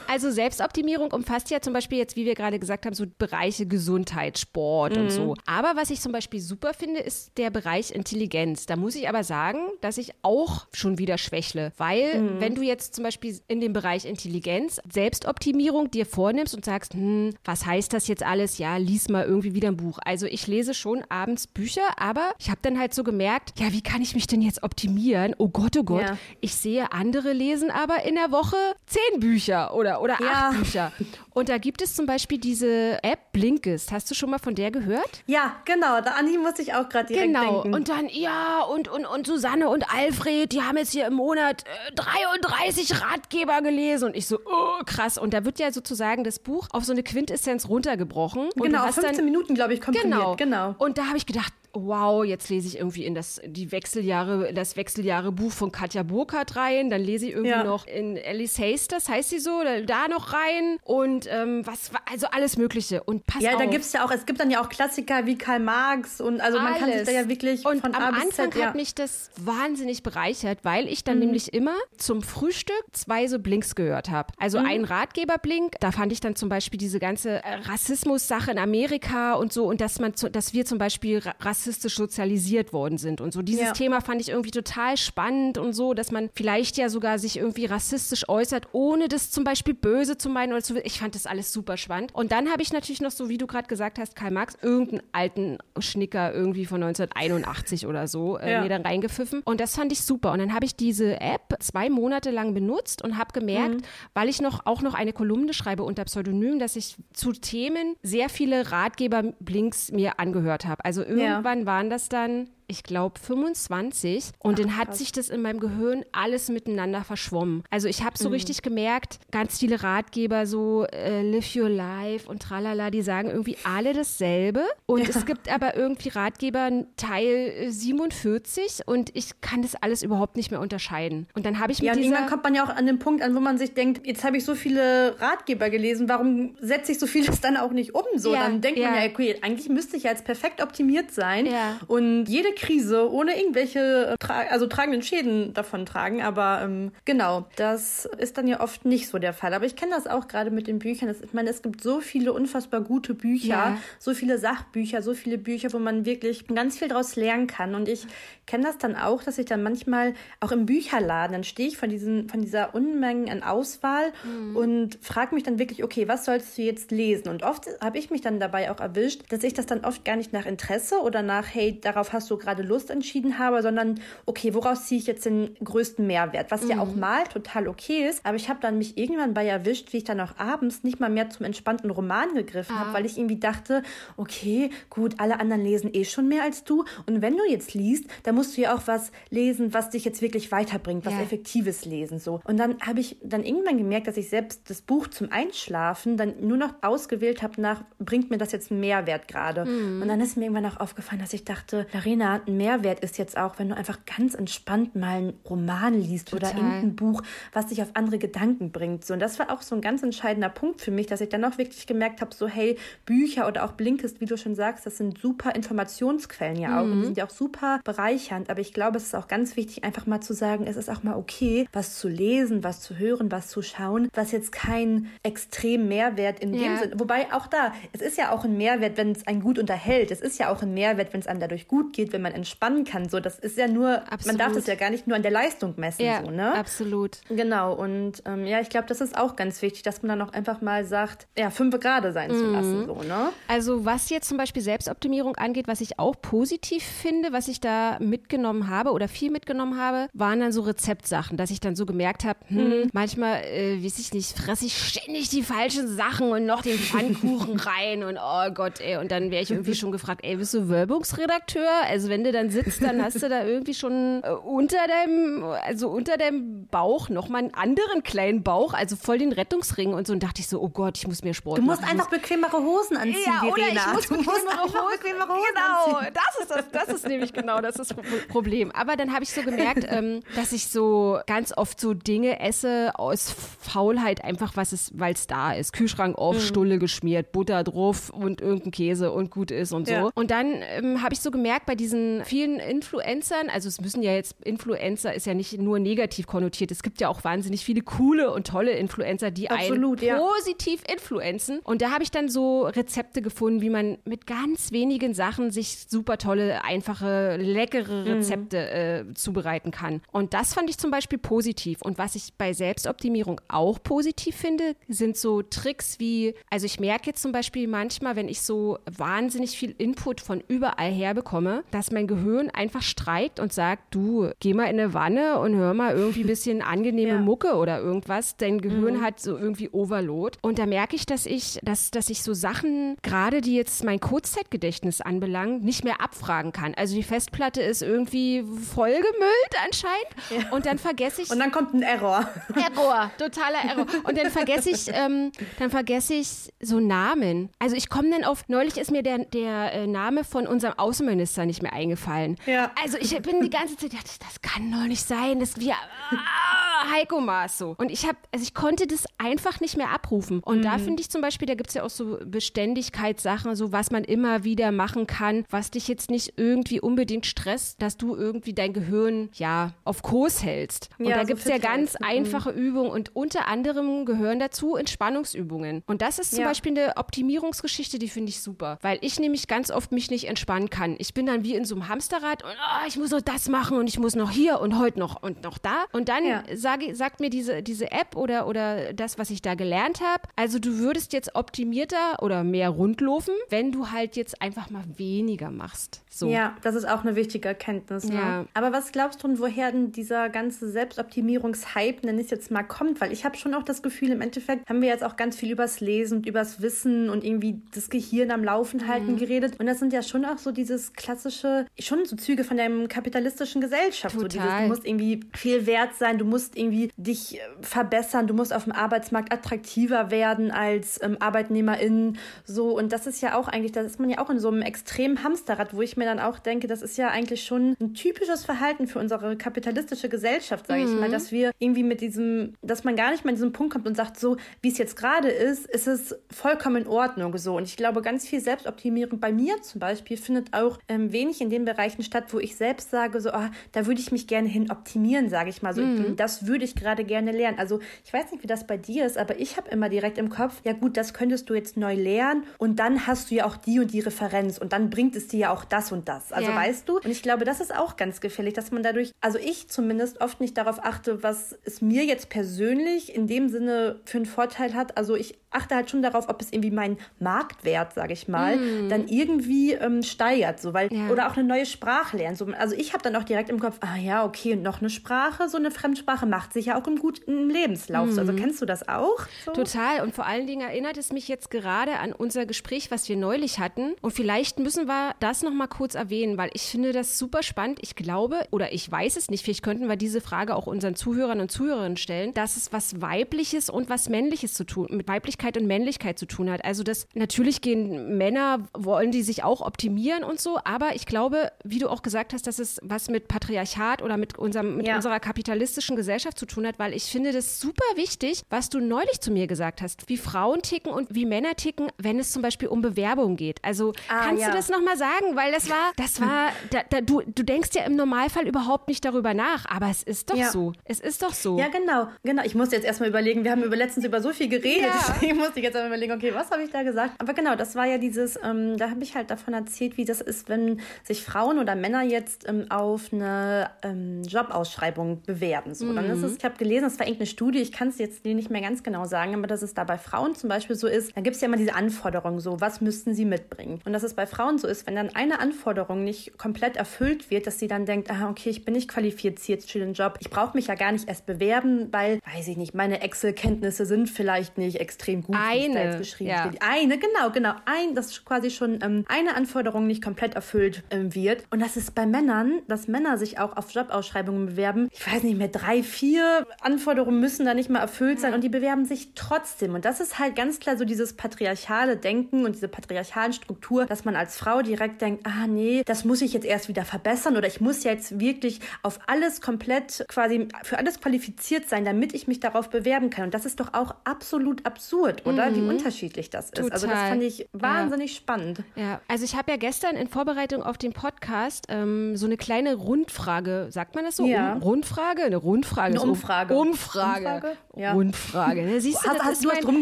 Also 0.07 0.31
Selbstoptimierung 0.31 1.11
umfasst 1.11 1.49
ja 1.49 1.59
zum 1.61 1.73
Beispiel 1.73 1.97
jetzt, 1.97 2.15
wie 2.15 2.25
wir 2.25 2.35
gerade 2.35 2.59
gesagt 2.59 2.85
haben, 2.85 2.93
so 2.93 3.05
Bereiche 3.17 3.65
Gesundheit, 3.65 4.37
Sport 4.37 4.95
mhm. 4.95 5.03
und 5.03 5.09
so. 5.11 5.35
Aber 5.45 5.73
was 5.75 5.89
ich 5.89 5.99
zum 5.99 6.11
Beispiel 6.11 6.39
super 6.39 6.73
finde, 6.73 7.01
ist 7.01 7.37
der 7.37 7.49
Bereich 7.49 7.91
Intelligenz. 7.91 8.65
Da 8.65 8.75
muss 8.75 8.95
ich 8.95 9.09
aber 9.09 9.23
sagen, 9.23 9.59
dass 9.81 9.97
ich 9.97 10.11
auch 10.21 10.67
schon 10.73 10.97
wieder 10.97 11.17
schwächle. 11.17 11.71
Weil, 11.77 12.21
mhm. 12.21 12.39
wenn 12.39 12.55
du 12.55 12.61
jetzt 12.61 12.95
zum 12.95 13.03
Beispiel 13.03 13.39
in 13.47 13.61
dem 13.61 13.73
Bereich 13.73 14.05
Intelligenz 14.05 14.79
Selbstoptimierung 14.91 15.91
dir 15.91 16.05
vornimmst 16.05 16.55
und 16.55 16.65
sagst, 16.65 16.93
hm, 16.93 17.33
was 17.43 17.65
heißt 17.65 17.93
das 17.93 18.07
jetzt 18.07 18.23
alles? 18.23 18.57
Ja, 18.57 18.77
lies 18.77 19.09
mal 19.09 19.25
irgendwie 19.25 19.53
wieder 19.53 19.69
ein 19.69 19.77
Buch. 19.77 19.94
Also 20.03 20.25
ich 20.25 20.47
lese 20.47 20.73
schon 20.73 21.03
abends 21.09 21.47
Bücher, 21.47 21.97
aber 21.97 22.33
ich 22.39 22.49
habe 22.49 22.59
dann 22.61 22.79
halt 22.79 22.93
so 22.93 23.03
gemerkt, 23.03 23.59
ja, 23.59 23.71
wie 23.71 23.81
kann 23.81 24.01
ich 24.01 24.15
mich 24.15 24.27
denn 24.27 24.41
jetzt 24.41 24.63
optimieren? 24.63 25.35
Oh 25.37 25.49
Gott, 25.49 25.77
oh 25.77 25.83
Gott. 25.83 26.01
Ja. 26.01 26.17
Ich 26.41 26.55
sehe 26.55 26.91
andere 26.91 27.33
lesen 27.33 27.71
aber 27.71 28.03
in 28.03 28.15
der 28.15 28.31
Woche 28.31 28.57
zehn 28.85 29.19
Bücher 29.19 29.73
oder, 29.73 30.01
oder 30.01 30.17
ja. 30.21 30.49
acht 30.49 30.57
Bücher. 30.57 30.91
Und 31.35 31.49
da 31.49 31.57
gibt 31.57 31.81
es 31.81 31.93
zum 31.93 32.05
Beispiel 32.05 32.37
diese 32.37 33.03
App 33.03 33.33
Blinkist. 33.33 33.91
Hast 33.91 34.09
du 34.09 34.15
schon 34.15 34.29
mal 34.29 34.39
von 34.39 34.55
der 34.55 34.71
gehört? 34.71 35.21
Ja, 35.27 35.57
genau. 35.65 35.99
Da 35.99 36.11
an 36.11 36.27
die 36.27 36.37
muss 36.37 36.57
ich 36.59 36.73
auch 36.73 36.87
gerade 36.87 37.07
direkt 37.07 37.27
genau. 37.27 37.61
denken. 37.61 37.75
Und 37.75 37.89
dann, 37.89 38.07
ja, 38.07 38.61
und, 38.61 38.87
und, 38.87 39.05
und 39.05 39.27
Susanne 39.27 39.67
und 39.67 39.83
Alfred, 39.93 40.53
die 40.53 40.61
haben 40.61 40.77
jetzt 40.77 40.93
hier 40.93 41.05
im 41.05 41.15
Monat 41.15 41.65
äh, 41.89 41.93
33 41.93 43.01
Ratgeber 43.01 43.61
gelesen. 43.61 44.05
Und 44.05 44.15
ich 44.15 44.27
so, 44.27 44.39
oh, 44.45 44.81
krass. 44.85 45.17
Und 45.17 45.33
da 45.33 45.43
wird 45.43 45.59
ja 45.59 45.73
sozusagen 45.73 46.23
das 46.23 46.39
Buch 46.39 46.69
auf 46.71 46.85
so 46.85 46.93
eine 46.93 47.03
Quintessenz 47.03 47.67
runtergebrochen. 47.67 48.51
Und 48.55 48.61
genau, 48.61 48.83
15 48.83 49.17
dann, 49.17 49.25
Minuten, 49.25 49.55
glaube 49.55 49.73
ich, 49.73 49.81
komprimiert. 49.81 50.13
Genau. 50.13 50.35
genau. 50.37 50.75
Und 50.77 50.97
da 50.97 51.07
habe 51.07 51.17
ich 51.17 51.25
gedacht, 51.25 51.53
wow, 51.75 52.23
jetzt 52.23 52.49
lese 52.49 52.67
ich 52.67 52.77
irgendwie 52.77 53.05
in 53.05 53.15
das, 53.15 53.41
die 53.45 53.71
Wechseljahre, 53.71 54.53
das 54.53 54.75
Wechseljahrebuch 54.77 55.51
von 55.51 55.71
Katja 55.71 56.03
Burkhardt 56.03 56.55
rein, 56.55 56.89
dann 56.89 57.01
lese 57.01 57.27
ich 57.27 57.33
irgendwie 57.33 57.49
ja. 57.49 57.63
noch 57.63 57.85
in 57.87 58.17
Alice 58.17 58.57
Hasters, 58.59 59.09
heißt 59.09 59.29
sie 59.29 59.39
so, 59.39 59.61
da 59.85 60.07
noch 60.07 60.33
rein 60.33 60.77
und 60.83 61.27
ähm, 61.29 61.61
was, 61.65 61.91
also 62.11 62.27
alles 62.27 62.57
Mögliche. 62.57 63.03
Und 63.03 63.25
pass 63.25 63.41
ja, 63.41 63.53
auf. 63.53 63.59
Ja, 63.59 63.65
da 63.65 63.71
gibt's 63.71 63.93
ja 63.93 64.05
auch, 64.05 64.11
es 64.11 64.25
gibt 64.25 64.39
dann 64.39 64.49
ja 64.49 64.61
auch 64.61 64.69
Klassiker 64.69 65.25
wie 65.25 65.37
Karl 65.37 65.59
Marx 65.59 66.21
und 66.21 66.41
also 66.41 66.59
man 66.59 66.75
kann 66.75 66.91
sich 66.91 67.03
da 67.03 67.11
ja 67.11 67.27
wirklich 67.27 67.65
und 67.65 67.81
von 67.81 67.93
am 67.93 68.01
A 68.01 68.11
bis 68.11 68.23
Anfang 68.23 68.51
Z, 68.51 68.59
ja. 68.59 68.67
hat 68.67 68.75
mich 68.75 68.95
das 68.95 69.31
wahnsinnig 69.37 70.03
bereichert, 70.03 70.59
weil 70.63 70.87
ich 70.87 71.03
dann 71.03 71.15
mhm. 71.15 71.25
nämlich 71.25 71.53
immer 71.53 71.75
zum 71.97 72.21
Frühstück 72.21 72.83
zwei 72.93 73.27
so 73.27 73.39
Blinks 73.39 73.75
gehört 73.75 74.09
habe. 74.09 74.33
Also 74.37 74.59
mhm. 74.59 74.65
ein 74.65 74.85
Ratgeberblink, 74.85 75.75
da 75.79 75.91
fand 75.91 76.11
ich 76.11 76.19
dann 76.19 76.35
zum 76.35 76.49
Beispiel 76.49 76.77
diese 76.77 76.99
ganze 76.99 77.43
äh, 77.43 77.55
Rassismus-Sache 77.65 78.51
in 78.51 78.57
Amerika 78.57 79.33
und 79.33 79.51
so 79.53 79.65
und 79.65 79.81
dass 79.81 79.99
man, 79.99 80.13
dass 80.31 80.53
wir 80.53 80.65
zum 80.65 80.77
Beispiel 80.77 81.21
Rassismus 81.39 81.64
rassistisch 81.65 81.95
sozialisiert 81.95 82.73
worden 82.73 82.97
sind 82.97 83.21
und 83.21 83.33
so. 83.33 83.41
Dieses 83.41 83.63
ja. 83.63 83.71
Thema 83.71 84.01
fand 84.01 84.21
ich 84.21 84.29
irgendwie 84.29 84.51
total 84.51 84.97
spannend 84.97 85.57
und 85.57 85.73
so, 85.73 85.93
dass 85.93 86.11
man 86.11 86.29
vielleicht 86.33 86.77
ja 86.77 86.89
sogar 86.89 87.17
sich 87.17 87.37
irgendwie 87.37 87.65
rassistisch 87.65 88.29
äußert, 88.29 88.67
ohne 88.71 89.07
das 89.07 89.31
zum 89.31 89.43
Beispiel 89.43 89.73
böse 89.73 90.17
zu 90.17 90.29
meinen 90.29 90.53
oder 90.53 90.61
zu. 90.61 90.79
Ich 90.85 90.99
fand 90.99 91.15
das 91.15 91.25
alles 91.25 91.51
super 91.51 91.77
spannend. 91.77 92.13
Und 92.13 92.31
dann 92.31 92.51
habe 92.51 92.61
ich 92.61 92.71
natürlich 92.71 93.01
noch 93.01 93.11
so, 93.11 93.29
wie 93.29 93.37
du 93.37 93.47
gerade 93.47 93.67
gesagt 93.67 93.97
hast, 93.97 94.15
Karl 94.15 94.31
Marx, 94.31 94.55
irgendeinen 94.61 95.01
alten 95.11 95.57
Schnicker 95.79 96.33
irgendwie 96.33 96.65
von 96.65 96.83
1981 96.83 97.87
oder 97.87 98.07
so 98.07 98.37
äh, 98.37 98.51
ja. 98.51 98.61
mir 98.61 98.69
dann 98.69 98.83
reingepfiffen. 98.83 99.41
Und 99.43 99.59
das 99.59 99.75
fand 99.75 99.91
ich 99.91 100.01
super. 100.01 100.31
Und 100.31 100.39
dann 100.39 100.53
habe 100.53 100.65
ich 100.65 100.75
diese 100.75 101.19
App 101.19 101.55
zwei 101.59 101.89
Monate 101.89 102.31
lang 102.31 102.53
benutzt 102.53 103.01
und 103.01 103.17
habe 103.17 103.33
gemerkt, 103.33 103.75
mhm. 103.75 103.81
weil 104.13 104.29
ich 104.29 104.41
noch 104.41 104.65
auch 104.65 104.81
noch 104.81 104.93
eine 104.93 105.13
Kolumne 105.13 105.53
schreibe 105.53 105.83
unter 105.83 106.05
Pseudonym, 106.05 106.59
dass 106.59 106.75
ich 106.75 106.95
zu 107.13 107.31
Themen 107.31 107.95
sehr 108.03 108.29
viele 108.29 108.71
Ratgeber-Blinks 108.71 109.91
mir 109.91 110.19
angehört 110.19 110.65
habe. 110.65 110.85
Also 110.85 111.01
irgendwann 111.01 111.54
ja. 111.54 111.54
Waren 111.65 111.89
das 111.89 112.09
dann 112.09 112.49
ich 112.67 112.83
glaube, 112.83 113.19
25. 113.19 114.31
Und 114.39 114.53
Ach, 114.53 114.63
dann 114.63 114.77
hat 114.77 114.87
krass. 114.87 114.97
sich 114.99 115.11
das 115.11 115.29
in 115.29 115.41
meinem 115.41 115.59
Gehirn 115.59 116.03
alles 116.11 116.49
miteinander 116.49 117.03
verschwommen. 117.03 117.63
Also 117.69 117.87
ich 117.87 118.03
habe 118.03 118.17
so 118.17 118.29
mhm. 118.29 118.35
richtig 118.35 118.61
gemerkt, 118.61 119.19
ganz 119.31 119.59
viele 119.59 119.83
Ratgeber, 119.83 120.45
so 120.45 120.85
äh, 120.85 121.21
Live 121.21 121.55
Your 121.55 121.69
Life 121.69 122.27
und 122.29 122.41
tralala, 122.41 122.89
die 122.91 123.01
sagen 123.01 123.29
irgendwie 123.29 123.57
alle 123.63 123.93
dasselbe. 123.93 124.63
Und 124.85 125.03
ja. 125.03 125.09
es 125.09 125.25
gibt 125.25 125.49
aber 125.49 125.75
irgendwie 125.75 126.09
Ratgeber 126.09 126.69
Teil 126.97 127.67
47 127.69 128.81
und 128.85 129.15
ich 129.15 129.41
kann 129.41 129.61
das 129.61 129.75
alles 129.75 130.03
überhaupt 130.03 130.37
nicht 130.37 130.51
mehr 130.51 130.59
unterscheiden. 130.59 131.27
Und 131.33 131.45
dann 131.45 131.59
habe 131.59 131.71
ich 131.71 131.79
mit 131.79 131.87
ja, 131.87 131.93
und 131.93 131.99
irgendwann 131.99 132.27
kommt 132.27 132.43
man 132.43 132.55
ja 132.55 132.63
auch 132.63 132.69
an 132.69 132.85
den 132.85 132.99
Punkt 132.99 133.21
an, 133.21 133.35
wo 133.35 133.39
man 133.39 133.57
sich 133.57 133.73
denkt, 133.73 134.05
jetzt 134.05 134.23
habe 134.23 134.37
ich 134.37 134.45
so 134.45 134.55
viele 134.55 135.19
Ratgeber 135.19 135.69
gelesen, 135.69 136.09
warum 136.09 136.55
setze 136.59 136.91
ich 136.91 136.99
so 136.99 137.07
vieles 137.07 137.41
dann 137.41 137.57
auch 137.57 137.71
nicht 137.71 137.93
um? 137.93 138.03
So, 138.15 138.33
ja, 138.33 138.43
dann 138.43 138.61
denkt 138.61 138.79
ja. 138.79 138.89
man 138.89 139.01
ja, 139.01 139.09
okay, 139.09 139.37
eigentlich 139.41 139.69
müsste 139.69 139.97
ich 139.97 140.03
ja 140.03 140.11
jetzt 140.11 140.25
perfekt 140.25 140.61
optimiert 140.61 141.11
sein. 141.11 141.47
Und 141.87 142.25
jede 142.25 142.51
Krise, 142.55 143.11
ohne 143.11 143.37
irgendwelche 143.39 144.15
tra 144.19 144.41
also 144.49 144.67
tragenden 144.67 145.01
Schäden 145.01 145.53
davon 145.53 145.85
tragen. 145.85 146.21
Aber 146.21 146.61
ähm, 146.63 146.91
genau, 147.05 147.45
das 147.55 148.05
ist 148.17 148.37
dann 148.37 148.47
ja 148.47 148.61
oft 148.61 148.85
nicht 148.85 149.07
so 149.09 149.19
der 149.19 149.33
Fall. 149.33 149.53
Aber 149.53 149.65
ich 149.65 149.75
kenne 149.75 149.91
das 149.91 150.07
auch 150.07 150.27
gerade 150.27 150.51
mit 150.51 150.67
den 150.67 150.79
Büchern. 150.79 151.07
Das, 151.07 151.21
ich 151.21 151.33
meine, 151.33 151.49
es 151.49 151.61
gibt 151.61 151.81
so 151.81 152.01
viele 152.01 152.33
unfassbar 152.33 152.81
gute 152.81 153.13
Bücher, 153.13 153.47
ja. 153.47 153.77
so 153.99 154.13
viele 154.13 154.37
Sachbücher, 154.37 155.01
so 155.01 155.13
viele 155.13 155.37
Bücher, 155.37 155.71
wo 155.73 155.79
man 155.79 156.05
wirklich 156.05 156.47
ganz 156.47 156.77
viel 156.77 156.87
daraus 156.87 157.15
lernen 157.15 157.47
kann. 157.47 157.75
Und 157.75 157.87
ich 157.87 158.07
kenne 158.45 158.63
das 158.63 158.77
dann 158.77 158.95
auch, 158.95 159.23
dass 159.23 159.37
ich 159.37 159.45
dann 159.45 159.63
manchmal 159.63 160.13
auch 160.39 160.51
im 160.51 160.65
Bücherladen, 160.65 161.33
dann 161.33 161.43
stehe 161.43 161.67
ich 161.67 161.77
von, 161.77 161.89
diesen, 161.89 162.29
von 162.29 162.41
dieser 162.41 162.75
Unmengen 162.75 163.29
an 163.29 163.43
Auswahl 163.43 164.11
mhm. 164.23 164.55
und 164.55 164.97
frage 165.01 165.35
mich 165.35 165.43
dann 165.43 165.59
wirklich, 165.59 165.83
okay, 165.83 166.07
was 166.07 166.25
sollst 166.25 166.57
du 166.57 166.61
jetzt 166.61 166.91
lesen? 166.91 167.29
Und 167.29 167.43
oft 167.43 167.67
habe 167.81 167.97
ich 167.97 168.09
mich 168.09 168.21
dann 168.21 168.39
dabei 168.39 168.71
auch 168.71 168.79
erwischt, 168.79 169.23
dass 169.29 169.43
ich 169.43 169.53
das 169.53 169.65
dann 169.65 169.83
oft 169.83 170.05
gar 170.05 170.15
nicht 170.15 170.33
nach 170.33 170.45
Interesse 170.45 170.99
oder 170.99 171.21
nach, 171.21 171.45
hey, 171.51 171.79
darauf 171.79 172.13
hast 172.13 172.29
du 172.29 172.37
gerade 172.45 172.63
Lust 172.63 172.89
entschieden 172.89 173.39
habe, 173.39 173.61
sondern, 173.61 173.99
okay, 174.25 174.53
woraus 174.53 174.85
ziehe 174.85 174.99
ich 174.99 175.07
jetzt 175.07 175.25
den 175.25 175.55
größten 175.63 176.05
Mehrwert? 176.05 176.51
Was 176.51 176.63
mhm. 176.63 176.69
ja 176.69 176.79
auch 176.79 176.95
mal 176.95 177.23
total 177.25 177.67
okay 177.67 178.07
ist, 178.07 178.25
aber 178.25 178.35
ich 178.35 178.49
habe 178.49 178.59
dann 178.61 178.77
mich 178.77 178.97
irgendwann 178.97 179.33
bei 179.33 179.45
erwischt, 179.45 179.93
wie 179.93 179.97
ich 179.97 180.03
dann 180.03 180.19
auch 180.19 180.37
abends 180.37 180.83
nicht 180.83 180.99
mal 180.99 181.09
mehr 181.09 181.29
zum 181.29 181.45
entspannten 181.45 181.89
Roman 181.89 182.33
gegriffen 182.33 182.75
ah. 182.75 182.79
habe, 182.81 182.93
weil 182.93 183.05
ich 183.05 183.17
irgendwie 183.17 183.39
dachte, 183.39 183.83
okay, 184.17 184.69
gut, 184.89 185.15
alle 185.19 185.39
anderen 185.39 185.63
lesen 185.63 185.89
eh 185.93 186.05
schon 186.05 186.27
mehr 186.27 186.43
als 186.43 186.63
du 186.63 186.85
und 187.05 187.21
wenn 187.21 187.37
du 187.37 187.43
jetzt 187.49 187.73
liest, 187.73 188.05
dann 188.23 188.35
musst 188.35 188.55
du 188.57 188.61
ja 188.61 188.75
auch 188.75 188.81
was 188.85 189.11
lesen, 189.29 189.73
was 189.73 189.89
dich 189.89 190.05
jetzt 190.05 190.21
wirklich 190.21 190.51
weiterbringt, 190.51 191.05
was 191.05 191.13
ja. 191.13 191.21
effektives 191.21 191.85
lesen 191.85 192.19
so. 192.19 192.41
Und 192.43 192.57
dann 192.57 192.79
habe 192.81 192.99
ich 192.99 193.17
dann 193.23 193.43
irgendwann 193.43 193.77
gemerkt, 193.77 194.07
dass 194.07 194.17
ich 194.17 194.29
selbst 194.29 194.69
das 194.69 194.81
Buch 194.81 195.07
zum 195.07 195.31
Einschlafen 195.31 196.17
dann 196.17 196.33
nur 196.41 196.57
noch 196.57 196.73
ausgewählt 196.81 197.41
habe 197.41 197.61
nach, 197.61 197.83
bringt 197.99 198.29
mir 198.29 198.37
das 198.37 198.51
jetzt 198.51 198.71
einen 198.71 198.79
Mehrwert 198.81 199.27
gerade. 199.27 199.65
Mhm. 199.65 200.01
Und 200.01 200.07
dann 200.07 200.21
ist 200.21 200.37
mir 200.37 200.45
irgendwann 200.45 200.65
auch 200.65 200.79
aufgefallen, 200.79 201.21
dass 201.21 201.33
ich 201.33 201.45
dachte, 201.45 201.87
Larina, 201.93 202.34
ein 202.47 202.57
Mehrwert 202.57 202.99
ist 202.99 203.17
jetzt 203.17 203.37
auch, 203.37 203.59
wenn 203.59 203.69
du 203.69 203.75
einfach 203.75 203.99
ganz 204.05 204.33
entspannt 204.33 204.95
mal 204.95 205.17
einen 205.17 205.33
Roman 205.49 205.93
liest 205.93 206.29
Total. 206.29 206.51
oder 206.51 206.59
irgendein 206.59 206.95
Buch, 206.95 207.21
was 207.53 207.67
dich 207.67 207.81
auf 207.81 207.89
andere 207.93 208.17
Gedanken 208.17 208.71
bringt. 208.71 209.05
So, 209.05 209.13
und 209.13 209.19
das 209.19 209.39
war 209.39 209.51
auch 209.51 209.61
so 209.61 209.75
ein 209.75 209.81
ganz 209.81 210.03
entscheidender 210.03 210.49
Punkt 210.49 210.81
für 210.81 210.91
mich, 210.91 211.07
dass 211.07 211.21
ich 211.21 211.29
dann 211.29 211.43
auch 211.45 211.57
wirklich 211.57 211.87
gemerkt 211.87 212.21
habe, 212.21 212.33
so 212.33 212.47
hey, 212.47 212.77
Bücher 213.05 213.47
oder 213.47 213.65
auch 213.65 213.73
Blinkist, 213.73 214.21
wie 214.21 214.25
du 214.25 214.37
schon 214.37 214.55
sagst, 214.55 214.85
das 214.85 214.97
sind 214.97 215.19
super 215.19 215.55
Informationsquellen 215.55 216.57
ja 216.57 216.79
auch 216.79 216.85
mhm. 216.85 216.91
und 216.91 216.99
die 216.99 217.05
sind 217.05 217.17
ja 217.17 217.25
auch 217.25 217.31
super 217.31 217.79
bereichernd. 217.83 218.49
Aber 218.49 218.59
ich 218.59 218.73
glaube, 218.73 218.97
es 218.97 219.03
ist 219.03 219.15
auch 219.15 219.27
ganz 219.27 219.55
wichtig, 219.55 219.83
einfach 219.83 220.05
mal 220.05 220.21
zu 220.21 220.33
sagen, 220.33 220.65
es 220.67 220.75
ist 220.75 220.89
auch 220.89 221.03
mal 221.03 221.15
okay, 221.15 221.67
was 221.73 221.97
zu 221.97 222.07
lesen, 222.07 222.63
was 222.63 222.81
zu 222.81 222.97
hören, 222.97 223.31
was 223.31 223.47
zu 223.47 223.61
schauen, 223.61 224.09
was 224.13 224.31
jetzt 224.31 224.51
kein 224.51 225.07
extrem 225.23 225.87
Mehrwert 225.87 226.39
in 226.39 226.53
ja. 226.53 226.63
dem 226.63 226.77
Sinne. 226.77 226.99
Wobei 226.99 227.31
auch 227.33 227.47
da, 227.47 227.73
es 227.93 228.01
ist 228.01 228.17
ja 228.17 228.31
auch 228.31 228.43
ein 228.43 228.57
Mehrwert, 228.57 228.97
wenn 228.97 229.11
es 229.11 229.25
einen 229.27 229.41
gut 229.41 229.59
unterhält. 229.59 230.11
Es 230.11 230.21
ist 230.21 230.39
ja 230.39 230.51
auch 230.51 230.61
ein 230.61 230.73
Mehrwert, 230.73 231.13
wenn 231.13 231.19
es 231.19 231.27
einem 231.27 231.39
dadurch 231.39 231.67
gut 231.67 231.93
geht, 231.93 232.13
wenn 232.13 232.21
man 232.25 232.33
entspannen 232.33 232.83
kann. 232.83 233.07
So, 233.07 233.19
das 233.19 233.37
ist 233.37 233.57
ja 233.57 233.67
nur, 233.67 234.01
absolut. 234.11 234.25
man 234.25 234.37
darf 234.37 234.53
das 234.53 234.65
ja 234.65 234.75
gar 234.75 234.89
nicht 234.89 235.05
nur 235.05 235.15
an 235.15 235.21
der 235.21 235.31
Leistung 235.31 235.75
messen. 235.77 236.03
Ja, 236.03 236.23
so, 236.23 236.31
ne? 236.31 236.55
absolut. 236.55 237.19
Genau. 237.29 237.73
Und 237.73 238.23
ähm, 238.25 238.45
ja, 238.47 238.59
ich 238.59 238.69
glaube, 238.69 238.87
das 238.87 238.99
ist 238.99 239.15
auch 239.17 239.35
ganz 239.35 239.61
wichtig, 239.61 239.83
dass 239.83 240.01
man 240.01 240.17
dann 240.17 240.27
auch 240.27 240.33
einfach 240.33 240.61
mal 240.61 240.85
sagt, 240.85 241.27
ja, 241.37 241.49
fünf 241.49 241.79
gerade 241.79 242.11
sein 242.11 242.31
mhm. 242.31 242.35
zu 242.35 242.45
lassen. 242.51 242.85
So, 242.85 243.01
ne? 243.03 243.29
Also 243.47 243.85
was 243.85 244.09
jetzt 244.09 244.27
zum 244.27 244.37
Beispiel 244.37 244.61
Selbstoptimierung 244.61 245.35
angeht, 245.35 245.67
was 245.67 245.81
ich 245.81 245.99
auch 245.99 246.15
positiv 246.21 246.83
finde, 246.83 247.31
was 247.31 247.47
ich 247.47 247.59
da 247.59 247.97
mitgenommen 247.99 248.69
habe 248.69 248.91
oder 248.91 249.07
viel 249.07 249.29
mitgenommen 249.29 249.79
habe, 249.79 250.07
waren 250.13 250.39
dann 250.39 250.51
so 250.51 250.61
Rezeptsachen, 250.61 251.37
dass 251.37 251.51
ich 251.51 251.59
dann 251.59 251.75
so 251.75 251.85
gemerkt 251.85 252.23
habe, 252.23 252.39
hm, 252.47 252.57
mhm. 252.57 252.89
manchmal, 252.93 253.43
äh, 253.43 253.83
weiß 253.83 253.99
ich 253.99 254.13
nicht, 254.13 254.37
fresse 254.37 254.65
ich 254.65 254.77
ständig 254.77 255.29
die 255.29 255.43
falschen 255.43 255.87
Sachen 255.87 256.31
und 256.31 256.45
noch 256.45 256.61
den 256.61 256.79
Pfannkuchen 256.79 257.59
rein 257.59 258.03
und 258.03 258.17
oh 258.17 258.51
Gott, 258.53 258.79
ey, 258.79 258.97
und 258.97 259.11
dann 259.11 259.31
wäre 259.31 259.43
ich 259.43 259.51
irgendwie 259.51 259.75
schon 259.75 259.91
gefragt, 259.91 260.21
ey, 260.23 260.37
bist 260.37 260.53
du 260.53 260.69
Werbungsredakteur? 260.69 261.69
Also 261.87 262.09
wenn 262.15 262.23
du 262.23 262.31
dann 262.31 262.49
sitzt, 262.49 262.81
dann 262.81 263.03
hast 263.03 263.21
du 263.21 263.27
da 263.27 263.43
irgendwie 263.43 263.73
schon 263.73 264.21
äh, 264.23 264.29
unter 264.29 264.77
deinem, 264.87 265.43
also 265.43 265.89
unter 265.89 266.15
deinem 266.15 266.65
Bauch 266.67 267.09
nochmal 267.09 267.41
einen 267.43 267.53
anderen 267.53 268.03
kleinen 268.03 268.41
Bauch, 268.41 268.73
also 268.73 268.95
voll 268.95 269.17
den 269.17 269.33
Rettungsring 269.33 269.93
und 269.93 270.07
so 270.07 270.13
und 270.13 270.23
dachte 270.23 270.39
ich 270.39 270.47
so, 270.47 270.61
oh 270.61 270.69
Gott, 270.69 270.97
ich 270.97 271.07
muss 271.07 271.23
mehr 271.25 271.33
Sport 271.33 271.57
Du 271.57 271.61
musst 271.61 271.81
machen. 271.81 271.91
einfach 271.91 272.09
bequemere 272.09 272.57
Hosen 272.57 272.95
anziehen, 272.95 273.17
ja, 273.25 273.43
oder 273.43 273.61
Verena. 273.61 273.81
ich 273.89 273.93
muss 273.95 274.07
du 274.07 274.15
bequemere, 274.15 274.63
Hosen, 274.63 274.73
bequemere 274.97 275.27
Hosen 275.27 275.43
Genau, 275.53 275.97
anziehen. 275.97 276.13
das 276.13 276.39
ist 276.41 276.51
das, 276.51 276.71
das 276.87 276.95
ist 276.95 277.07
nämlich 277.07 277.33
genau 277.33 277.59
das 277.59 277.75
ist 277.75 277.93
Problem. 278.29 278.71
Aber 278.71 278.95
dann 278.95 279.11
habe 279.13 279.25
ich 279.25 279.31
so 279.31 279.41
gemerkt, 279.41 279.85
ähm, 279.89 280.21
dass 280.37 280.53
ich 280.53 280.69
so 280.69 281.19
ganz 281.27 281.51
oft 281.57 281.81
so 281.81 281.93
Dinge 281.93 282.39
esse 282.39 282.93
aus 282.95 283.35
Faulheit 283.59 284.23
einfach, 284.23 284.55
was 284.55 284.71
es, 284.71 284.89
weil 284.95 285.13
es 285.13 285.27
da 285.27 285.51
ist. 285.51 285.73
Kühlschrank 285.73 286.17
auf, 286.17 286.35
mhm. 286.35 286.39
Stulle 286.39 286.79
geschmiert, 286.79 287.33
Butter 287.33 287.61
drauf 287.65 288.09
und 288.09 288.39
irgendein 288.39 288.71
Käse 288.71 289.11
und 289.11 289.31
gut 289.31 289.51
ist 289.51 289.73
und 289.73 289.87
so. 289.87 289.93
Ja. 289.93 290.09
Und 290.15 290.31
dann 290.31 290.53
ähm, 290.61 291.01
habe 291.01 291.13
ich 291.13 291.19
so 291.19 291.29
gemerkt, 291.29 291.65
bei 291.65 291.75
diesen 291.75 292.04
vielen 292.25 292.59
Influencern, 292.59 293.49
also 293.49 293.67
es 293.67 293.81
müssen 293.81 294.01
ja 294.01 294.13
jetzt, 294.13 294.35
Influencer 294.43 295.13
ist 295.13 295.25
ja 295.25 295.33
nicht 295.33 295.57
nur 295.57 295.79
negativ 295.79 296.27
konnotiert, 296.27 296.71
es 296.71 296.83
gibt 296.83 297.01
ja 297.01 297.09
auch 297.09 297.23
wahnsinnig 297.23 297.63
viele 297.63 297.81
coole 297.81 298.31
und 298.31 298.47
tolle 298.47 298.71
Influencer, 298.71 299.31
die 299.31 299.49
Absolut, 299.49 299.99
einen 299.99 300.07
ja. 300.07 300.17
positiv 300.17 300.81
influenzen. 300.91 301.59
Und 301.59 301.81
da 301.81 301.91
habe 301.91 302.03
ich 302.03 302.11
dann 302.11 302.29
so 302.29 302.63
Rezepte 302.63 303.21
gefunden, 303.21 303.61
wie 303.61 303.69
man 303.69 303.97
mit 304.05 304.27
ganz 304.27 304.71
wenigen 304.71 305.13
Sachen 305.13 305.51
sich 305.51 305.85
super 305.87 306.17
tolle, 306.17 306.63
einfache, 306.63 307.37
leckere 307.37 308.03
mhm. 308.03 308.07
Rezepte 308.07 309.03
mhm. 309.03 309.11
äh, 309.11 309.13
zubereiten 309.13 309.71
kann. 309.71 310.01
Und 310.11 310.33
das 310.33 310.53
fand 310.53 310.69
ich 310.69 310.77
zum 310.77 310.91
Beispiel 310.91 311.17
positiv. 311.17 311.81
Und 311.81 311.97
was 311.97 312.15
ich 312.15 312.33
bei 312.37 312.53
Selbstoptimierung 312.53 313.41
auch 313.47 313.81
positiv 313.81 314.35
finde, 314.35 314.75
sind 314.87 315.17
so 315.17 315.41
Tricks 315.41 315.99
wie, 315.99 316.35
also 316.49 316.65
ich 316.65 316.79
merke 316.79 317.07
jetzt 317.07 317.21
zum 317.21 317.31
Beispiel 317.31 317.67
manchmal, 317.67 318.15
wenn 318.15 318.27
ich 318.27 318.41
so 318.41 318.79
wahnsinnig 318.85 319.57
viel 319.57 319.75
Input 319.77 320.21
von 320.21 320.43
überall 320.47 320.91
her 320.91 321.13
bekomme, 321.13 321.63
dass 321.71 321.84
mein 321.91 322.07
Gehirn 322.07 322.49
einfach 322.49 322.81
streikt 322.81 323.39
und 323.39 323.53
sagt, 323.53 323.93
du, 323.93 324.31
geh 324.39 324.53
mal 324.53 324.65
in 324.65 324.79
eine 324.79 324.93
Wanne 324.93 325.39
und 325.39 325.55
hör 325.55 325.73
mal 325.73 325.95
irgendwie 325.95 326.21
ein 326.21 326.27
bisschen 326.27 326.61
angenehme 326.61 327.09
ja. 327.13 327.19
Mucke 327.19 327.55
oder 327.55 327.79
irgendwas. 327.79 328.37
Dein 328.37 328.61
Gehirn 328.61 328.95
mhm. 328.95 329.01
hat 329.01 329.19
so 329.19 329.37
irgendwie 329.37 329.69
Overload. 329.69 330.37
Und 330.41 330.59
da 330.59 330.65
merke 330.65 330.95
ich, 330.95 331.05
dass 331.05 331.25
ich, 331.25 331.59
dass, 331.63 331.91
dass 331.91 332.09
ich 332.09 332.21
so 332.21 332.33
Sachen, 332.33 332.97
gerade 333.01 333.41
die 333.41 333.55
jetzt 333.55 333.83
mein 333.83 333.99
Kurzzeitgedächtnis 333.99 335.01
anbelangen, 335.01 335.61
nicht 335.61 335.83
mehr 335.83 336.01
abfragen 336.01 336.51
kann. 336.51 336.73
Also 336.75 336.95
die 336.95 337.03
Festplatte 337.03 337.61
ist 337.61 337.81
irgendwie 337.81 338.43
vollgemüllt 338.43 339.53
anscheinend. 339.65 339.95
Ja. 340.29 340.51
Und 340.51 340.65
dann 340.65 340.77
vergesse 340.77 341.21
ich. 341.23 341.29
Und 341.29 341.39
dann 341.39 341.51
kommt 341.51 341.73
ein 341.73 341.81
Error. 341.81 342.27
Error, 342.55 343.11
totaler 343.17 343.63
Error. 343.67 343.85
Und 344.03 344.17
dann 344.17 344.31
vergesse 344.31 344.69
ich, 344.69 344.87
ähm, 344.91 345.31
dann 345.59 345.69
vergesse 345.69 346.13
ich 346.13 346.53
so 346.61 346.79
Namen. 346.79 347.49
Also 347.59 347.75
ich 347.75 347.89
komme 347.89 348.09
dann 348.09 348.23
auf, 348.23 348.47
neulich 348.47 348.77
ist 348.77 348.91
mir 348.91 349.03
der, 349.03 349.19
der 349.25 349.73
äh, 349.73 349.87
Name 349.87 350.23
von 350.23 350.47
unserem 350.47 350.77
Außenminister 350.77 351.45
nicht 351.45 351.61
mehr 351.61 351.73
eingefallen. 351.75 352.37
Ja. 352.45 352.71
Also 352.81 352.97
ich 352.97 353.15
bin 353.21 353.41
die 353.41 353.49
ganze 353.49 353.77
Zeit, 353.77 353.93
das 353.93 354.41
kann 354.41 354.71
doch 354.71 354.87
nicht 354.87 355.05
sein, 355.05 355.39
dass 355.39 355.59
wir 355.59 355.73
ah, 355.73 356.91
Heiko 356.91 357.19
Maas 357.19 357.57
so. 357.57 357.75
Und 357.77 357.91
ich 357.91 358.05
habe, 358.05 358.17
also 358.31 358.43
ich 358.43 358.53
konnte 358.53 358.87
das 358.87 359.05
einfach 359.17 359.59
nicht 359.59 359.77
mehr 359.77 359.91
abrufen. 359.91 360.39
Und 360.39 360.59
mhm. 360.59 360.63
da 360.63 360.77
finde 360.77 361.01
ich 361.01 361.09
zum 361.09 361.21
Beispiel, 361.21 361.47
da 361.47 361.55
gibt 361.55 361.69
es 361.69 361.75
ja 361.75 361.83
auch 361.83 361.89
so 361.89 362.17
Beständigkeitssachen, 362.25 363.55
so 363.55 363.71
was 363.71 363.91
man 363.91 364.03
immer 364.03 364.43
wieder 364.43 364.71
machen 364.71 365.07
kann, 365.07 365.45
was 365.49 365.71
dich 365.71 365.87
jetzt 365.87 366.09
nicht 366.09 366.33
irgendwie 366.37 366.79
unbedingt 366.79 367.25
stresst, 367.25 367.81
dass 367.81 367.97
du 367.97 368.15
irgendwie 368.15 368.53
dein 368.53 368.73
Gehirn 368.73 369.29
ja 369.33 369.73
auf 369.83 370.01
Kurs 370.01 370.43
hältst. 370.43 370.89
Und 370.97 371.05
ja, 371.05 371.17
da 371.17 371.23
gibt 371.23 371.39
es 371.39 371.45
ja 371.45 371.57
ganz 371.57 371.93
mhm. 371.99 372.05
einfache 372.05 372.51
Übungen 372.51 372.89
und 372.89 373.15
unter 373.15 373.47
anderem 373.47 374.05
gehören 374.05 374.39
dazu 374.39 374.75
Entspannungsübungen. 374.75 375.83
Und 375.85 376.01
das 376.01 376.19
ist 376.19 376.31
zum 376.31 376.41
ja. 376.41 376.47
Beispiel 376.47 376.77
eine 376.77 376.97
Optimierungsgeschichte, 376.97 377.99
die 377.99 378.09
finde 378.09 378.29
ich 378.29 378.41
super, 378.41 378.77
weil 378.81 378.97
ich 379.01 379.19
nämlich 379.19 379.47
ganz 379.47 379.71
oft 379.71 379.91
mich 379.91 380.09
nicht 380.09 380.27
entspannen 380.27 380.69
kann. 380.69 380.95
Ich 380.99 381.13
bin 381.13 381.25
dann 381.25 381.43
wie 381.43 381.55
in 381.65 381.69
so 381.69 381.75
einem 381.75 381.89
Hamsterrad 381.89 382.43
und 382.43 382.51
oh, 382.51 382.87
ich 382.87 382.97
muss 382.97 383.09
noch 383.09 383.21
das 383.21 383.49
machen 383.49 383.77
und 383.77 383.87
ich 383.87 383.97
muss 383.99 384.15
noch 384.15 384.29
hier 384.29 384.59
und 384.59 384.77
heute 384.79 384.99
noch 384.99 385.21
und 385.21 385.43
noch 385.43 385.57
da. 385.57 385.85
Und 385.91 386.09
dann 386.09 386.25
ja. 386.25 386.43
sage, 386.53 386.95
sagt 386.95 387.19
mir 387.19 387.29
diese, 387.29 387.63
diese 387.63 387.91
App 387.91 388.15
oder, 388.15 388.47
oder 388.47 388.93
das, 388.93 389.17
was 389.17 389.31
ich 389.31 389.41
da 389.41 389.55
gelernt 389.55 390.01
habe, 390.01 390.23
also 390.35 390.59
du 390.59 390.77
würdest 390.77 391.13
jetzt 391.13 391.35
optimierter 391.35 392.21
oder 392.21 392.43
mehr 392.43 392.69
rundlaufen, 392.69 393.33
wenn 393.49 393.71
du 393.71 393.91
halt 393.91 394.15
jetzt 394.15 394.41
einfach 394.41 394.69
mal 394.69 394.83
weniger 394.97 395.49
machst. 395.49 396.01
So. 396.09 396.29
Ja, 396.29 396.55
das 396.61 396.75
ist 396.75 396.87
auch 396.87 397.03
eine 397.03 397.15
wichtige 397.15 397.47
Erkenntnis. 397.47 398.05
Ne? 398.05 398.15
Ja. 398.15 398.45
Aber 398.53 398.71
was 398.71 398.91
glaubst 398.91 399.23
du, 399.23 399.39
woher 399.39 399.71
denn 399.71 399.91
dieser 399.91 400.29
ganze 400.29 400.69
Selbstoptimierungshype, 400.69 402.05
nenne 402.05 402.19
ich 402.21 402.25
es 402.25 402.31
jetzt 402.31 402.51
mal, 402.51 402.63
kommt? 402.63 403.01
Weil 403.01 403.11
ich 403.11 403.25
habe 403.25 403.35
schon 403.37 403.53
auch 403.53 403.63
das 403.63 403.81
Gefühl, 403.81 404.11
im 404.11 404.21
Endeffekt 404.21 404.69
haben 404.69 404.81
wir 404.81 404.87
jetzt 404.87 405.03
auch 405.03 405.15
ganz 405.15 405.35
viel 405.35 405.51
übers 405.51 405.79
Lesen 405.79 406.19
und 406.19 406.25
übers 406.25 406.61
Wissen 406.61 407.09
und 407.09 407.23
irgendwie 407.23 407.61
das 407.73 407.89
Gehirn 407.89 408.31
am 408.31 408.43
Laufen 408.43 408.87
halten 408.87 409.13
mhm. 409.13 409.17
geredet. 409.17 409.59
Und 409.59 409.65
das 409.65 409.79
sind 409.79 409.91
ja 409.91 410.03
schon 410.03 410.25
auch 410.25 410.37
so 410.37 410.51
dieses 410.51 410.93
klassische, 410.93 411.54
schon 411.79 412.05
so 412.05 412.15
Züge 412.15 412.43
von 412.43 412.57
der 412.57 412.69
kapitalistischen 412.87 413.61
Gesellschaft. 413.61 414.15
Total. 414.15 414.21
So 414.21 414.27
dieses, 414.27 414.61
du 414.61 414.67
musst 414.67 414.85
irgendwie 414.85 415.19
viel 415.33 415.65
wert 415.65 415.95
sein, 415.95 416.17
du 416.17 416.25
musst 416.25 416.57
irgendwie 416.57 416.91
dich 416.97 417.35
äh, 417.35 417.39
verbessern, 417.61 418.27
du 418.27 418.33
musst 418.33 418.53
auf 418.53 418.63
dem 418.63 418.73
Arbeitsmarkt 418.73 419.31
attraktiver 419.31 420.11
werden 420.11 420.51
als 420.51 421.01
ähm, 421.01 421.17
Arbeitnehmerin. 421.19 422.17
So, 422.45 422.77
und 422.77 422.91
das 422.91 423.07
ist 423.07 423.21
ja 423.21 423.37
auch 423.37 423.47
eigentlich, 423.47 423.71
da 423.71 423.81
ist 423.81 423.99
man 423.99 424.09
ja 424.09 424.19
auch 424.19 424.29
in 424.29 424.39
so 424.39 424.47
einem 424.49 424.61
extremen 424.61 425.23
Hamsterrad, 425.23 425.73
wo 425.73 425.81
ich 425.81 425.97
mir 425.97 426.05
dann 426.05 426.19
auch 426.19 426.39
denke, 426.39 426.67
das 426.67 426.81
ist 426.81 426.97
ja 426.97 427.09
eigentlich 427.09 427.43
schon 427.43 427.75
ein 427.79 427.93
typisches 427.93 428.45
Verhalten 428.45 428.87
für 428.87 428.99
unsere 428.99 429.37
kapitalistische 429.37 430.09
Gesellschaft, 430.09 430.67
sage 430.67 430.81
mhm. 430.81 430.87
ich 430.87 430.99
mal, 430.99 431.07
mhm. 431.09 431.13
dass 431.13 431.31
wir 431.31 431.51
irgendwie 431.59 431.83
mit 431.83 432.01
diesem, 432.01 432.53
dass 432.61 432.83
man 432.83 432.95
gar 432.95 433.11
nicht 433.11 433.23
mehr 433.23 433.31
an 433.31 433.35
diesen 433.35 433.53
Punkt 433.53 433.73
kommt 433.73 433.87
und 433.87 433.95
sagt, 433.95 434.19
so 434.19 434.37
wie 434.61 434.69
es 434.69 434.77
jetzt 434.77 434.95
gerade 434.95 435.29
ist, 435.29 435.65
ist 435.67 435.87
es 435.87 436.15
vollkommen 436.31 436.83
in 436.83 436.87
Ordnung 436.87 437.37
so. 437.37 437.57
Und 437.57 437.63
ich 437.63 437.77
glaube, 437.77 438.01
ganz 438.01 438.27
viel 438.27 438.39
Selbstoptimierung 438.39 439.19
bei 439.19 439.31
mir 439.31 439.61
zum 439.61 439.79
Beispiel 439.79 440.17
findet 440.17 440.53
auch 440.53 440.79
ähm, 440.87 441.11
wenig 441.11 441.41
in 441.41 441.44
den 441.49 441.65
Bereichen 441.65 442.03
statt, 442.03 442.25
wo 442.29 442.39
ich 442.39 442.55
selbst 442.55 442.91
sage, 442.91 443.21
so, 443.21 443.31
oh, 443.33 443.49
da 443.71 443.85
würde 443.85 443.99
ich 443.99 444.11
mich 444.11 444.27
gerne 444.27 444.47
hin 444.47 444.71
optimieren, 444.71 445.29
sage 445.29 445.49
ich 445.49 445.61
mal. 445.61 445.73
So, 445.73 445.81
mhm. 445.81 446.15
das 446.15 446.47
würde 446.47 446.65
ich 446.65 446.75
gerade 446.75 447.03
gerne 447.03 447.31
lernen. 447.31 447.59
Also 447.59 447.79
ich 448.05 448.13
weiß 448.13 448.31
nicht, 448.31 448.43
wie 448.43 448.47
das 448.47 448.67
bei 448.67 448.77
dir 448.77 449.05
ist, 449.05 449.17
aber 449.17 449.39
ich 449.39 449.57
habe 449.57 449.69
immer 449.69 449.89
direkt 449.89 450.17
im 450.17 450.29
Kopf, 450.29 450.61
ja 450.63 450.73
gut, 450.73 450.97
das 450.97 451.13
könntest 451.13 451.49
du 451.49 451.53
jetzt 451.53 451.77
neu 451.77 451.95
lernen 451.95 452.43
und 452.57 452.79
dann 452.79 453.07
hast 453.07 453.31
du 453.31 453.35
ja 453.35 453.45
auch 453.45 453.57
die 453.57 453.79
und 453.79 453.91
die 453.91 453.99
Referenz 453.99 454.57
und 454.57 454.73
dann 454.73 454.89
bringt 454.89 455.15
es 455.15 455.27
dir 455.27 455.39
ja 455.39 455.53
auch 455.53 455.65
das 455.65 455.91
und 455.91 456.07
das. 456.07 456.31
Also 456.31 456.51
ja. 456.51 456.55
weißt 456.55 456.87
du? 456.87 456.97
Und 456.97 457.07
ich 457.07 457.21
glaube, 457.21 457.45
das 457.45 457.59
ist 457.59 457.75
auch 457.75 457.95
ganz 457.95 458.21
gefährlich, 458.21 458.53
dass 458.53 458.71
man 458.71 458.83
dadurch, 458.83 459.11
also 459.21 459.37
ich 459.37 459.69
zumindest 459.69 460.21
oft 460.21 460.39
nicht 460.41 460.57
darauf 460.57 460.83
achte, 460.83 461.23
was 461.23 461.57
es 461.63 461.81
mir 461.81 462.05
jetzt 462.05 462.29
persönlich 462.29 463.15
in 463.15 463.27
dem 463.27 463.49
Sinne 463.49 463.99
für 464.05 464.17
einen 464.17 464.25
Vorteil 464.25 464.73
hat. 464.73 464.97
Also 464.97 465.15
ich 465.15 465.37
achte 465.55 465.75
halt 465.75 465.89
schon 465.89 466.01
darauf, 466.01 466.29
ob 466.29 466.41
es 466.41 466.51
irgendwie 466.51 466.71
meinen 466.71 466.97
Marktwert, 467.19 467.93
sage 467.93 468.13
ich 468.13 468.27
mal, 468.27 468.57
mm. 468.57 468.89
dann 468.89 469.07
irgendwie 469.07 469.73
ähm, 469.73 470.03
steigert, 470.03 470.59
so 470.59 470.73
weil 470.73 470.91
ja. 470.93 471.09
oder 471.09 471.27
auch 471.27 471.37
eine 471.37 471.47
neue 471.47 471.65
Sprache 471.65 472.17
lernen. 472.17 472.35
So, 472.35 472.45
also 472.57 472.75
ich 472.75 472.93
habe 472.93 473.03
dann 473.03 473.15
auch 473.15 473.23
direkt 473.23 473.49
im 473.49 473.59
Kopf, 473.59 473.77
ah 473.81 473.97
ja, 473.97 474.25
okay, 474.25 474.53
und 474.53 474.63
noch 474.63 474.81
eine 474.81 474.89
Sprache, 474.89 475.49
so 475.49 475.57
eine 475.57 475.71
Fremdsprache 475.71 476.25
macht 476.25 476.53
sich 476.53 476.67
ja 476.67 476.79
auch 476.81 476.87
im 476.87 476.97
guten 476.97 477.49
Lebenslauf. 477.49 478.11
Mm. 478.11 478.19
Also 478.19 478.33
kennst 478.33 478.61
du 478.61 478.65
das 478.65 478.87
auch? 478.87 479.19
So? 479.45 479.53
Total. 479.53 480.01
Und 480.01 480.13
vor 480.13 480.25
allen 480.25 480.47
Dingen 480.47 480.67
erinnert 480.67 480.97
es 480.97 481.11
mich 481.11 481.27
jetzt 481.27 481.49
gerade 481.49 481.97
an 481.99 482.13
unser 482.13 482.45
Gespräch, 482.45 482.91
was 482.91 483.07
wir 483.07 483.15
neulich 483.15 483.59
hatten. 483.59 483.93
Und 484.01 484.11
vielleicht 484.11 484.59
müssen 484.59 484.87
wir 484.87 485.15
das 485.19 485.41
noch 485.41 485.53
mal 485.53 485.67
kurz 485.67 485.95
erwähnen, 485.95 486.37
weil 486.37 486.49
ich 486.53 486.63
finde 486.63 486.91
das 486.91 487.17
super 487.17 487.43
spannend. 487.43 487.79
Ich 487.81 487.95
glaube 487.95 488.47
oder 488.51 488.73
ich 488.73 488.91
weiß 488.91 489.17
es 489.17 489.29
nicht. 489.29 489.43
Vielleicht 489.43 489.63
könnten 489.63 489.87
wir 489.87 489.95
diese 489.95 490.21
Frage 490.21 490.55
auch 490.55 490.67
unseren 490.67 490.95
Zuhörern 490.95 491.39
und 491.39 491.51
Zuhörerinnen 491.51 491.97
stellen, 491.97 492.33
dass 492.33 492.57
es 492.57 492.73
was 492.73 493.01
Weibliches 493.01 493.69
und 493.69 493.89
was 493.89 494.09
Männliches 494.09 494.53
zu 494.53 494.65
tun 494.65 494.87
mit 494.91 495.07
Weiblichkeit 495.07 495.44
Weiblichkeit 495.45 495.57
und 495.57 495.67
Männlichkeit 495.67 496.19
zu 496.19 496.25
tun 496.25 496.49
hat. 496.49 496.63
Also 496.65 496.83
das 496.83 497.07
natürlich 497.13 497.61
gehen 497.61 498.17
Männer, 498.17 498.67
wollen 498.73 499.11
die 499.11 499.23
sich 499.23 499.43
auch 499.43 499.61
optimieren 499.61 500.23
und 500.23 500.39
so, 500.39 500.59
aber 500.63 500.95
ich 500.95 501.05
glaube, 501.05 501.51
wie 501.63 501.79
du 501.79 501.89
auch 501.89 502.01
gesagt 502.01 502.33
hast, 502.33 502.47
dass 502.47 502.59
es 502.59 502.79
was 502.81 503.09
mit 503.09 503.27
Patriarchat 503.27 504.01
oder 504.01 504.17
mit, 504.17 504.37
unserem, 504.37 504.77
mit 504.77 504.87
ja. 504.87 504.95
unserer 504.95 505.19
kapitalistischen 505.19 505.95
Gesellschaft 505.95 506.37
zu 506.37 506.45
tun 506.45 506.65
hat, 506.65 506.79
weil 506.79 506.93
ich 506.93 507.05
finde 507.05 507.31
das 507.31 507.59
super 507.59 507.85
wichtig, 507.95 508.43
was 508.49 508.69
du 508.69 508.79
neulich 508.79 509.21
zu 509.21 509.31
mir 509.31 509.47
gesagt 509.47 509.81
hast, 509.81 510.09
wie 510.09 510.17
Frauen 510.17 510.61
ticken 510.61 510.91
und 510.91 511.13
wie 511.13 511.25
Männer 511.25 511.55
ticken, 511.55 511.87
wenn 511.97 512.19
es 512.19 512.31
zum 512.31 512.41
Beispiel 512.41 512.67
um 512.67 512.81
Bewerbung 512.81 513.35
geht. 513.35 513.59
Also 513.63 513.93
ah, 514.09 514.25
kannst 514.25 514.41
ja. 514.41 514.49
du 514.49 514.55
das 514.55 514.69
nochmal 514.69 514.97
sagen? 514.97 515.35
Weil 515.35 515.51
das 515.51 515.69
war, 515.69 515.91
das 515.97 516.19
war, 516.21 516.49
da, 516.71 516.81
da, 516.89 517.01
du, 517.01 517.21
du 517.21 517.43
denkst 517.43 517.69
ja 517.73 517.83
im 517.83 517.95
Normalfall 517.95 518.47
überhaupt 518.47 518.87
nicht 518.87 519.05
darüber 519.05 519.33
nach, 519.33 519.65
aber 519.67 519.89
es 519.89 520.03
ist 520.03 520.31
doch 520.31 520.37
ja. 520.37 520.49
so. 520.49 520.73
Es 520.85 520.99
ist 520.99 521.21
doch 521.21 521.33
so. 521.33 521.59
Ja, 521.59 521.67
genau, 521.67 522.07
genau. 522.23 522.43
Ich 522.43 522.55
muss 522.55 522.71
jetzt 522.71 522.85
erstmal 522.85 523.09
überlegen, 523.09 523.43
wir 523.43 523.51
haben 523.51 523.63
über 523.63 523.75
letztens 523.75 524.05
über 524.05 524.21
so 524.21 524.31
viel 524.33 524.49
geredet, 524.49 524.91
deswegen 525.07 525.34
musste 525.39 525.59
ich 525.59 525.65
jetzt 525.65 525.75
einmal 525.75 525.89
überlegen, 525.89 526.13
okay, 526.13 526.33
was 526.33 526.51
habe 526.51 526.63
ich 526.63 526.71
da 526.71 526.83
gesagt? 526.83 527.13
Aber 527.17 527.33
genau, 527.33 527.55
das 527.55 527.75
war 527.75 527.85
ja 527.85 527.97
dieses, 527.97 528.39
ähm, 528.43 528.77
da 528.77 528.89
habe 528.89 529.03
ich 529.03 529.15
halt 529.15 529.29
davon 529.29 529.53
erzählt, 529.53 529.97
wie 529.97 530.05
das 530.05 530.21
ist, 530.21 530.49
wenn 530.49 530.79
sich 531.03 531.23
Frauen 531.23 531.59
oder 531.59 531.75
Männer 531.75 532.03
jetzt 532.03 532.47
ähm, 532.47 532.65
auf 532.69 533.13
eine 533.13 533.69
ähm, 533.83 534.23
Jobausschreibung 534.23 535.21
bewerben. 535.23 535.73
So, 535.73 535.85
mhm. 535.85 535.95
dann 535.95 536.05
ist 536.09 536.23
es, 536.23 536.31
mhm. 536.31 536.37
ich 536.37 536.45
habe 536.45 536.55
gelesen, 536.57 536.83
das 536.83 536.99
war 536.99 537.05
irgendeine 537.05 537.27
Studie, 537.27 537.59
ich 537.59 537.71
kann 537.71 537.89
es 537.89 537.97
jetzt 537.97 538.25
nicht 538.25 538.49
mehr 538.49 538.61
ganz 538.61 538.83
genau 538.83 539.05
sagen, 539.05 539.33
aber 539.33 539.47
dass 539.47 539.61
es 539.61 539.73
da 539.73 539.83
bei 539.83 539.97
Frauen 539.97 540.35
zum 540.35 540.49
Beispiel 540.49 540.75
so 540.75 540.87
ist, 540.87 541.15
da 541.15 541.21
gibt 541.21 541.35
es 541.35 541.41
ja 541.41 541.47
immer 541.47 541.57
diese 541.57 541.75
Anforderungen, 541.75 542.39
so, 542.39 542.59
was 542.61 542.81
müssten 542.81 543.13
sie 543.13 543.25
mitbringen? 543.25 543.81
Und 543.85 543.93
dass 543.93 544.03
es 544.03 544.13
bei 544.13 544.25
Frauen 544.25 544.57
so 544.57 544.67
ist, 544.67 544.87
wenn 544.87 544.95
dann 544.95 545.15
eine 545.15 545.39
Anforderung 545.39 546.03
nicht 546.03 546.37
komplett 546.37 546.75
erfüllt 546.77 547.29
wird, 547.29 547.47
dass 547.47 547.59
sie 547.59 547.67
dann 547.67 547.85
denkt, 547.85 548.09
ah, 548.11 548.29
okay, 548.29 548.49
ich 548.49 548.65
bin 548.65 548.73
nicht 548.73 548.89
qualifiziert 548.89 549.63
für 549.63 549.79
den 549.79 549.93
Job, 549.93 550.17
ich 550.19 550.29
brauche 550.29 550.55
mich 550.55 550.67
ja 550.67 550.75
gar 550.75 550.91
nicht 550.91 551.07
erst 551.07 551.25
bewerben, 551.25 551.89
weil, 551.91 552.19
weiß 552.33 552.47
ich 552.47 552.57
nicht, 552.57 552.73
meine 552.73 553.01
Excel-Kenntnisse 553.01 553.85
sind 553.85 554.09
vielleicht 554.09 554.57
nicht 554.57 554.79
extrem 554.79 555.24
gut. 555.25 555.35
Ein 555.35 555.77
eine. 555.77 555.97
geschrieben 555.97 556.29
ja. 556.29 556.47
steht. 556.47 556.61
Eine, 556.61 556.97
genau, 556.97 557.29
genau. 557.31 557.53
Ein, 557.65 557.95
das 557.95 558.23
quasi 558.25 558.49
schon 558.49 558.79
ähm, 558.81 559.05
eine 559.07 559.35
Anforderung 559.35 559.87
nicht 559.87 560.03
komplett 560.03 560.35
erfüllt 560.35 560.83
ähm, 560.89 561.13
wird. 561.13 561.43
Und 561.49 561.61
das 561.61 561.77
ist 561.77 561.95
bei 561.95 562.05
Männern, 562.05 562.61
dass 562.67 562.87
Männer 562.87 563.17
sich 563.17 563.39
auch 563.39 563.57
auf 563.57 563.71
Jobausschreibungen 563.71 564.45
bewerben. 564.47 564.89
Ich 564.91 565.05
weiß 565.05 565.23
nicht 565.23 565.37
mehr, 565.37 565.47
drei, 565.47 565.83
vier 565.83 566.45
Anforderungen 566.61 567.19
müssen 567.19 567.45
da 567.45 567.53
nicht 567.53 567.69
mal 567.69 567.79
erfüllt 567.79 568.19
sein 568.19 568.33
und 568.33 568.43
die 568.43 568.49
bewerben 568.49 568.85
sich 568.85 569.09
trotzdem. 569.15 569.73
Und 569.75 569.85
das 569.85 569.99
ist 569.99 570.19
halt 570.19 570.35
ganz 570.35 570.59
klar 570.59 570.77
so 570.77 570.85
dieses 570.85 571.13
patriarchale 571.13 571.97
Denken 571.97 572.45
und 572.45 572.55
diese 572.55 572.67
patriarchalen 572.67 573.33
Struktur, 573.33 573.85
dass 573.85 574.05
man 574.05 574.15
als 574.15 574.37
Frau 574.37 574.61
direkt 574.61 575.01
denkt, 575.01 575.25
ah 575.25 575.47
nee, 575.47 575.83
das 575.85 576.05
muss 576.05 576.21
ich 576.21 576.33
jetzt 576.33 576.45
erst 576.45 576.67
wieder 576.67 576.85
verbessern 576.85 577.37
oder 577.37 577.47
ich 577.47 577.61
muss 577.61 577.83
jetzt 577.83 578.19
wirklich 578.19 578.59
auf 578.81 578.99
alles 579.07 579.41
komplett 579.41 580.05
quasi 580.07 580.47
für 580.63 580.77
alles 580.77 580.99
qualifiziert 580.99 581.69
sein, 581.69 581.85
damit 581.85 582.13
ich 582.13 582.27
mich 582.27 582.39
darauf 582.39 582.69
bewerben 582.69 583.09
kann. 583.09 583.25
Und 583.25 583.33
das 583.33 583.45
ist 583.45 583.59
doch 583.59 583.73
auch 583.73 583.95
absolut 584.03 584.65
absurd, 584.65 585.04
oder? 585.25 585.49
Mhm 585.49 585.55
wie 585.55 585.61
unterschiedlich 585.61 586.29
das 586.29 586.45
ist. 586.45 586.55
Total. 586.55 586.71
Also 586.71 586.87
das 586.87 586.99
fand 586.99 587.23
ich 587.23 587.47
wahnsinnig 587.53 588.11
ja. 588.11 588.17
spannend. 588.17 588.63
Ja, 588.75 589.01
also 589.07 589.23
ich 589.23 589.35
habe 589.35 589.51
ja 589.51 589.57
gestern 589.57 589.95
in 589.95 590.07
Vorbereitung 590.07 590.63
auf 590.63 590.77
den 590.77 590.93
Podcast 590.93 591.65
ähm, 591.69 592.15
so 592.15 592.25
eine 592.25 592.37
kleine 592.37 592.75
Rundfrage, 592.75 593.67
sagt 593.69 593.95
man 593.95 594.05
das 594.05 594.17
so? 594.17 594.25
Ja. 594.25 594.53
Um, 594.53 594.61
Rundfrage? 594.61 595.23
Eine 595.23 595.37
Rundfrage. 595.37 595.99
Eine 595.99 596.01
Umfrage. 596.01 596.55
Umfrage. 596.55 597.25
Umfrage? 597.25 597.57
Ja. 597.75 597.93
Rundfrage. 597.93 598.65
Da 598.65 598.79
siehst 598.79 599.05
du, 599.05 599.09
hast, 599.09 599.23
hast 599.23 599.43
du 599.43 599.49
mein, 599.49 599.61
drum 599.61 599.81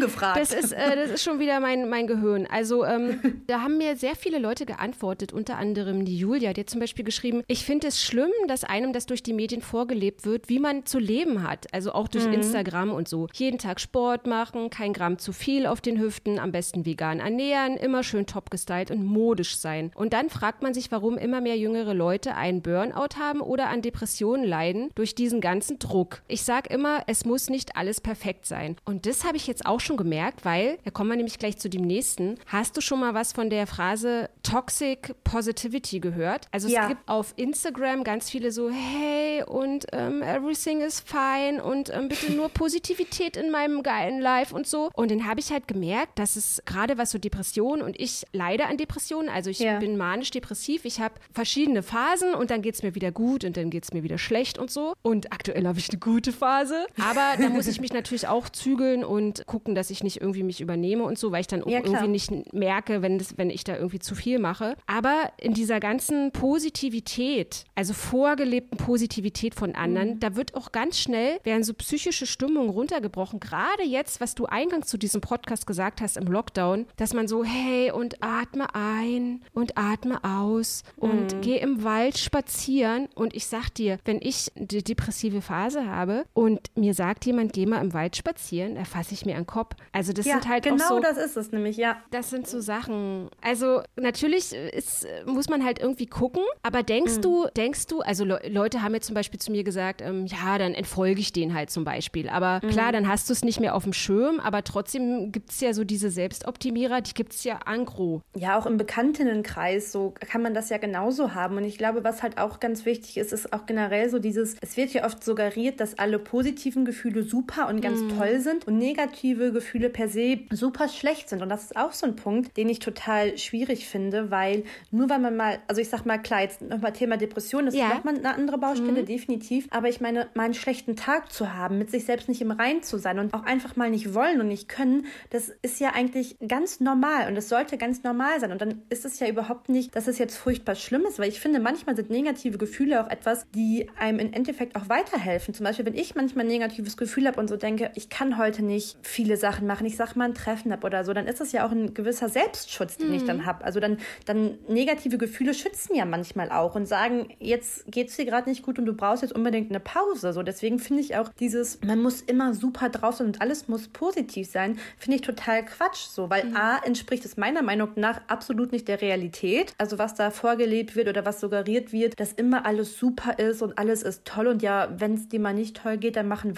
gefragt. 0.00 0.38
Das 0.40 0.52
ist, 0.52 0.72
äh, 0.72 0.96
das 0.96 1.10
ist 1.10 1.22
schon 1.22 1.38
wieder 1.38 1.60
mein, 1.60 1.88
mein 1.88 2.06
Gehirn. 2.06 2.46
Also 2.46 2.84
ähm, 2.84 3.42
da 3.46 3.60
haben 3.60 3.78
mir 3.78 3.96
sehr 3.96 4.16
viele 4.16 4.38
Leute 4.38 4.66
geantwortet, 4.66 5.32
unter 5.32 5.56
anderem 5.56 6.04
die 6.04 6.18
Julia, 6.18 6.52
die 6.52 6.62
hat 6.62 6.70
zum 6.70 6.80
Beispiel 6.80 7.04
geschrieben, 7.04 7.42
ich 7.46 7.64
finde 7.64 7.86
es 7.86 8.02
schlimm, 8.02 8.32
dass 8.48 8.64
einem 8.64 8.92
das 8.92 9.06
durch 9.06 9.22
die 9.22 9.32
Medien 9.32 9.62
vorgelebt 9.62 10.26
wird, 10.26 10.48
wie 10.48 10.58
man 10.58 10.84
zu 10.84 10.98
leben 10.98 11.48
hat. 11.48 11.72
Also 11.72 11.92
auch 11.92 12.08
durch 12.08 12.26
mhm. 12.26 12.34
Instagram 12.34 12.92
und 12.92 13.08
so. 13.08 13.28
Jeden 13.32 13.58
Tag 13.58 13.80
Sport 13.80 14.26
machen, 14.26 14.70
kein 14.70 14.92
Gramm 14.92 15.18
zu 15.18 15.32
viel 15.32 15.44
viel 15.54 15.66
auf 15.66 15.82
den 15.82 16.00
Hüften, 16.00 16.38
am 16.38 16.52
besten 16.52 16.86
vegan 16.86 17.20
ernähren, 17.20 17.76
immer 17.76 18.02
schön 18.02 18.24
top 18.24 18.50
gestylt 18.50 18.90
und 18.90 19.04
modisch 19.04 19.58
sein. 19.58 19.90
Und 19.94 20.14
dann 20.14 20.30
fragt 20.30 20.62
man 20.62 20.72
sich, 20.72 20.90
warum 20.90 21.18
immer 21.18 21.42
mehr 21.42 21.58
jüngere 21.58 21.92
Leute 21.92 22.34
einen 22.34 22.62
Burnout 22.62 23.18
haben 23.20 23.42
oder 23.42 23.68
an 23.68 23.82
Depressionen 23.82 24.44
leiden 24.44 24.88
durch 24.94 25.14
diesen 25.14 25.42
ganzen 25.42 25.78
Druck. 25.78 26.22
Ich 26.28 26.42
sage 26.42 26.72
immer, 26.72 27.02
es 27.06 27.26
muss 27.26 27.50
nicht 27.50 27.76
alles 27.76 27.83
perfekt 28.00 28.46
sein. 28.46 28.76
Und 28.84 29.06
das 29.06 29.24
habe 29.24 29.36
ich 29.36 29.46
jetzt 29.46 29.66
auch 29.66 29.80
schon 29.80 29.96
gemerkt, 29.96 30.44
weil, 30.44 30.78
da 30.84 30.90
kommen 30.90 31.10
wir 31.10 31.16
nämlich 31.16 31.38
gleich 31.38 31.58
zu 31.58 31.68
dem 31.68 31.82
nächsten. 31.82 32.38
Hast 32.46 32.76
du 32.76 32.80
schon 32.80 33.00
mal 33.00 33.14
was 33.14 33.32
von 33.32 33.50
der 33.50 33.66
Phrase 33.66 34.28
Toxic 34.42 35.14
Positivity 35.24 36.00
gehört? 36.00 36.46
Also 36.50 36.68
es 36.68 36.74
ja. 36.74 36.88
gibt 36.88 37.08
auf 37.08 37.34
Instagram 37.36 38.04
ganz 38.04 38.30
viele 38.30 38.52
so, 38.52 38.70
hey 38.70 39.42
und 39.42 39.86
ähm, 39.92 40.22
everything 40.22 40.80
is 40.80 41.00
fine 41.00 41.62
und 41.62 41.90
ähm, 41.90 42.08
bitte 42.08 42.32
nur 42.32 42.48
Positivität 42.48 43.36
in 43.36 43.50
meinem 43.50 43.82
geilen 43.82 44.20
Life 44.20 44.54
und 44.54 44.66
so. 44.66 44.90
Und 44.94 45.10
den 45.10 45.26
habe 45.26 45.40
ich 45.40 45.50
halt 45.50 45.68
gemerkt, 45.68 46.18
dass 46.18 46.36
es 46.36 46.62
gerade 46.64 46.98
was 46.98 47.10
so 47.10 47.18
Depressionen 47.18 47.82
und 47.82 47.98
ich 47.98 48.24
leide 48.32 48.66
an 48.66 48.76
Depressionen, 48.76 49.28
also 49.28 49.50
ich 49.50 49.58
ja. 49.58 49.78
bin 49.78 49.96
manisch-depressiv, 49.96 50.84
ich 50.84 51.00
habe 51.00 51.14
verschiedene 51.32 51.82
Phasen 51.82 52.34
und 52.34 52.50
dann 52.50 52.62
geht 52.62 52.74
es 52.74 52.82
mir 52.82 52.94
wieder 52.94 53.12
gut 53.12 53.44
und 53.44 53.56
dann 53.56 53.70
geht 53.70 53.84
es 53.84 53.92
mir 53.92 54.02
wieder 54.02 54.18
schlecht 54.18 54.58
und 54.58 54.70
so. 54.70 54.94
Und 55.02 55.32
aktuell 55.32 55.66
habe 55.66 55.78
ich 55.78 55.90
eine 55.90 55.98
gute 55.98 56.32
Phase, 56.32 56.86
aber 56.98 57.40
da 57.40 57.48
muss 57.48 57.66
ich 57.73 57.73
mich 57.80 57.92
natürlich 57.92 58.28
auch 58.28 58.48
zügeln 58.48 59.04
und 59.04 59.46
gucken, 59.46 59.74
dass 59.74 59.90
ich 59.90 60.02
nicht 60.02 60.20
irgendwie 60.20 60.42
mich 60.42 60.60
übernehme 60.60 61.04
und 61.04 61.18
so, 61.18 61.32
weil 61.32 61.40
ich 61.40 61.46
dann 61.46 61.62
ja, 61.66 61.78
irgendwie 61.78 62.08
nicht 62.08 62.52
merke, 62.52 63.02
wenn, 63.02 63.18
das, 63.18 63.36
wenn 63.38 63.50
ich 63.50 63.64
da 63.64 63.76
irgendwie 63.76 63.98
zu 63.98 64.14
viel 64.14 64.38
mache. 64.38 64.76
Aber 64.86 65.30
in 65.38 65.54
dieser 65.54 65.80
ganzen 65.80 66.32
Positivität, 66.32 67.64
also 67.74 67.92
vorgelebten 67.92 68.78
Positivität 68.78 69.54
von 69.54 69.74
anderen, 69.74 70.14
mhm. 70.14 70.20
da 70.20 70.36
wird 70.36 70.54
auch 70.54 70.72
ganz 70.72 70.98
schnell, 70.98 71.38
werden 71.44 71.64
so 71.64 71.74
psychische 71.74 72.26
Stimmungen 72.26 72.70
runtergebrochen. 72.70 73.40
Gerade 73.40 73.84
jetzt, 73.84 74.20
was 74.20 74.34
du 74.34 74.46
eingangs 74.46 74.88
zu 74.88 74.98
diesem 74.98 75.20
Podcast 75.20 75.66
gesagt 75.66 76.00
hast 76.00 76.16
im 76.16 76.26
Lockdown, 76.26 76.86
dass 76.96 77.14
man 77.14 77.28
so, 77.28 77.44
hey, 77.44 77.90
und 77.90 78.22
atme 78.22 78.74
ein 78.74 79.42
und 79.52 79.76
atme 79.76 80.22
aus 80.24 80.82
und 80.96 81.34
mhm. 81.34 81.40
geh 81.40 81.58
im 81.58 81.84
Wald 81.84 82.18
spazieren. 82.18 83.08
Und 83.14 83.34
ich 83.34 83.46
sag 83.46 83.70
dir, 83.70 83.98
wenn 84.04 84.20
ich 84.20 84.52
eine 84.56 84.66
depressive 84.66 85.40
Phase 85.40 85.86
habe 85.86 86.24
und 86.34 86.70
mir 86.76 86.94
sagt 86.94 87.26
jemand, 87.26 87.52
geh 87.52 87.63
gehe 87.64 87.70
mal 87.70 87.82
im 87.82 87.94
Wald 87.94 88.14
spazieren, 88.16 88.74
da 88.74 88.84
fasse 88.84 89.14
ich 89.14 89.24
mir 89.24 89.36
an 89.36 89.42
den 89.42 89.46
Kopf. 89.46 89.74
Also 89.92 90.12
das 90.12 90.26
ja, 90.26 90.34
sind 90.34 90.48
halt 90.48 90.64
genau 90.64 90.84
auch 90.84 90.88
so, 90.88 91.00
das 91.00 91.16
ist 91.16 91.36
es 91.36 91.50
nämlich, 91.50 91.76
ja. 91.76 91.96
Das 92.10 92.30
sind 92.30 92.46
so 92.46 92.60
Sachen. 92.60 93.30
Also 93.40 93.82
natürlich 93.96 94.52
ist, 94.52 95.06
muss 95.24 95.48
man 95.48 95.64
halt 95.64 95.78
irgendwie 95.78 96.06
gucken, 96.06 96.42
aber 96.62 96.82
denkst 96.82 97.16
mhm. 97.16 97.22
du, 97.22 97.46
denkst 97.56 97.86
du, 97.86 98.00
also 98.00 98.24
Le 98.24 98.40
Leute 98.48 98.82
haben 98.82 98.94
jetzt 98.94 99.06
zum 99.06 99.14
Beispiel 99.14 99.40
zu 99.40 99.50
mir 99.50 99.64
gesagt, 99.64 100.02
ähm, 100.02 100.26
ja, 100.26 100.58
dann 100.58 100.74
entfolge 100.74 101.20
ich 101.20 101.32
den 101.32 101.54
halt 101.54 101.70
zum 101.70 101.84
Beispiel. 101.84 102.28
Aber 102.28 102.60
mhm. 102.62 102.68
klar, 102.68 102.92
dann 102.92 103.08
hast 103.08 103.28
du 103.30 103.32
es 103.32 103.42
nicht 103.42 103.60
mehr 103.60 103.74
auf 103.74 103.84
dem 103.84 103.92
Schirm, 103.92 104.40
aber 104.40 104.62
trotzdem 104.62 105.32
gibt 105.32 105.50
es 105.50 105.60
ja 105.60 105.72
so 105.72 105.84
diese 105.84 106.10
Selbstoptimierer, 106.10 107.00
die 107.00 107.14
gibt 107.14 107.32
es 107.32 107.44
ja 107.44 107.60
angro. 107.64 108.20
Ja, 108.36 108.58
auch 108.58 108.66
im 108.66 108.76
Bekanntinnenkreis, 108.76 109.90
so 109.90 110.12
kann 110.20 110.42
man 110.42 110.52
das 110.52 110.68
ja 110.68 110.76
genauso 110.76 111.34
haben. 111.34 111.56
Und 111.56 111.64
ich 111.64 111.78
glaube, 111.78 112.04
was 112.04 112.22
halt 112.22 112.36
auch 112.36 112.60
ganz 112.60 112.84
wichtig 112.84 113.16
ist, 113.16 113.32
ist 113.32 113.52
auch 113.52 113.64
generell 113.64 114.10
so 114.10 114.18
dieses, 114.18 114.56
es 114.60 114.76
wird 114.76 114.92
ja 114.92 115.06
oft 115.06 115.24
suggeriert, 115.24 115.80
dass 115.80 115.98
alle 115.98 116.18
positiven 116.18 116.84
Gefühle 116.84 117.22
super 117.22 117.53
und 117.62 117.80
ganz 117.80 118.00
mhm. 118.00 118.18
toll 118.18 118.40
sind 118.40 118.66
und 118.66 118.78
negative 118.78 119.52
Gefühle 119.52 119.90
per 119.90 120.08
se 120.08 120.40
super 120.50 120.88
schlecht 120.88 121.28
sind. 121.28 121.42
Und 121.42 121.48
das 121.48 121.64
ist 121.64 121.76
auch 121.76 121.92
so 121.92 122.06
ein 122.06 122.16
Punkt, 122.16 122.56
den 122.56 122.68
ich 122.68 122.78
total 122.78 123.38
schwierig 123.38 123.88
finde, 123.88 124.30
weil 124.30 124.64
nur 124.90 125.08
weil 125.08 125.18
man 125.18 125.36
mal, 125.36 125.58
also 125.68 125.80
ich 125.80 125.88
sag 125.88 126.04
mal, 126.04 126.18
klar, 126.18 126.42
jetzt 126.42 126.62
nochmal 126.62 126.92
Thema 126.92 127.16
Depression, 127.16 127.66
das 127.66 127.74
ja. 127.74 127.88
ist 127.88 127.94
nochmal 127.94 128.16
eine 128.16 128.34
andere 128.34 128.58
Baustelle, 128.58 129.02
mhm. 129.02 129.06
definitiv. 129.06 129.66
Aber 129.70 129.88
ich 129.88 130.00
meine, 130.00 130.28
mal 130.34 130.44
einen 130.44 130.54
schlechten 130.54 130.96
Tag 130.96 131.32
zu 131.32 131.54
haben, 131.54 131.78
mit 131.78 131.90
sich 131.90 132.04
selbst 132.04 132.28
nicht 132.28 132.40
im 132.42 132.50
Rein 132.50 132.82
zu 132.82 132.98
sein 132.98 133.18
und 133.18 133.32
auch 133.34 133.44
einfach 133.44 133.76
mal 133.76 133.90
nicht 133.90 134.14
wollen 134.14 134.40
und 134.40 134.48
nicht 134.48 134.68
können, 134.68 135.06
das 135.30 135.50
ist 135.62 135.80
ja 135.80 135.90
eigentlich 135.94 136.36
ganz 136.46 136.80
normal 136.80 137.28
und 137.28 137.36
es 137.36 137.48
sollte 137.48 137.78
ganz 137.78 138.02
normal 138.02 138.40
sein. 138.40 138.52
Und 138.52 138.60
dann 138.60 138.82
ist 138.90 139.04
es 139.04 139.20
ja 139.20 139.28
überhaupt 139.28 139.68
nicht, 139.68 139.94
dass 139.96 140.08
es 140.08 140.18
jetzt 140.18 140.36
furchtbar 140.36 140.74
schlimm 140.74 141.02
ist, 141.02 141.18
weil 141.18 141.28
ich 141.28 141.40
finde, 141.40 141.60
manchmal 141.60 141.96
sind 141.96 142.10
negative 142.10 142.58
Gefühle 142.58 143.04
auch 143.04 143.10
etwas, 143.10 143.46
die 143.54 143.88
einem 143.98 144.18
im 144.18 144.32
Endeffekt 144.32 144.76
auch 144.76 144.88
weiterhelfen. 144.88 145.54
Zum 145.54 145.64
Beispiel, 145.64 145.86
wenn 145.86 145.94
ich 145.94 146.14
manchmal 146.14 146.44
ein 146.44 146.48
negatives 146.48 146.96
Gefühl 146.96 147.26
habe 147.26 147.40
und 147.40 147.43
so 147.48 147.56
denke, 147.56 147.90
ich 147.94 148.08
kann 148.08 148.38
heute 148.38 148.64
nicht 148.64 148.96
viele 149.02 149.36
Sachen 149.36 149.66
machen, 149.66 149.86
ich 149.86 149.96
sag 149.96 150.14
mal 150.14 150.24
ein 150.24 150.34
Treffen 150.34 150.72
habe 150.72 150.86
oder 150.86 151.04
so, 151.04 151.12
dann 151.12 151.26
ist 151.26 151.40
das 151.40 151.52
ja 151.52 151.66
auch 151.66 151.70
ein 151.70 151.94
gewisser 151.94 152.28
Selbstschutz, 152.28 152.96
den 152.96 153.08
mhm. 153.08 153.14
ich 153.14 153.24
dann 153.24 153.46
habe. 153.46 153.64
Also 153.64 153.80
dann, 153.80 153.98
dann 154.26 154.58
negative 154.68 155.18
Gefühle 155.18 155.54
schützen 155.54 155.94
ja 155.94 156.04
manchmal 156.04 156.50
auch 156.50 156.74
und 156.74 156.86
sagen, 156.86 157.28
jetzt 157.38 157.90
geht 157.90 158.08
es 158.08 158.16
dir 158.16 158.24
gerade 158.24 158.48
nicht 158.48 158.62
gut 158.62 158.78
und 158.78 158.86
du 158.86 158.94
brauchst 158.94 159.22
jetzt 159.22 159.34
unbedingt 159.34 159.70
eine 159.70 159.80
Pause. 159.80 160.32
So, 160.32 160.42
deswegen 160.42 160.78
finde 160.78 161.02
ich 161.02 161.16
auch 161.16 161.28
dieses, 161.40 161.80
man 161.82 162.00
muss 162.00 162.20
immer 162.20 162.54
super 162.54 162.88
drauf 162.88 163.16
sein 163.16 163.28
und 163.28 163.40
alles 163.40 163.68
muss 163.68 163.88
positiv 163.88 164.50
sein, 164.50 164.78
finde 164.98 165.16
ich 165.16 165.22
total 165.22 165.64
Quatsch. 165.64 166.06
So, 166.08 166.30
weil 166.30 166.46
mhm. 166.46 166.56
A 166.56 166.78
entspricht 166.84 167.24
es 167.24 167.36
meiner 167.36 167.62
Meinung 167.62 167.90
nach 167.96 168.20
absolut 168.28 168.72
nicht 168.72 168.88
der 168.88 169.00
Realität. 169.00 169.74
Also 169.78 169.98
was 169.98 170.14
da 170.14 170.30
vorgelebt 170.30 170.96
wird 170.96 171.08
oder 171.08 171.24
was 171.24 171.40
suggeriert 171.40 171.92
wird, 171.92 172.18
dass 172.18 172.32
immer 172.32 172.66
alles 172.66 172.98
super 172.98 173.38
ist 173.38 173.62
und 173.62 173.78
alles 173.78 174.02
ist 174.02 174.24
toll 174.24 174.46
und 174.46 174.62
ja, 174.62 174.88
wenn 174.98 175.14
es 175.14 175.28
dir 175.28 175.40
mal 175.40 175.54
nicht 175.54 175.76
toll 175.76 175.96
geht, 175.96 176.16
dann 176.16 176.28
mach 176.28 176.44
einen 176.44 176.56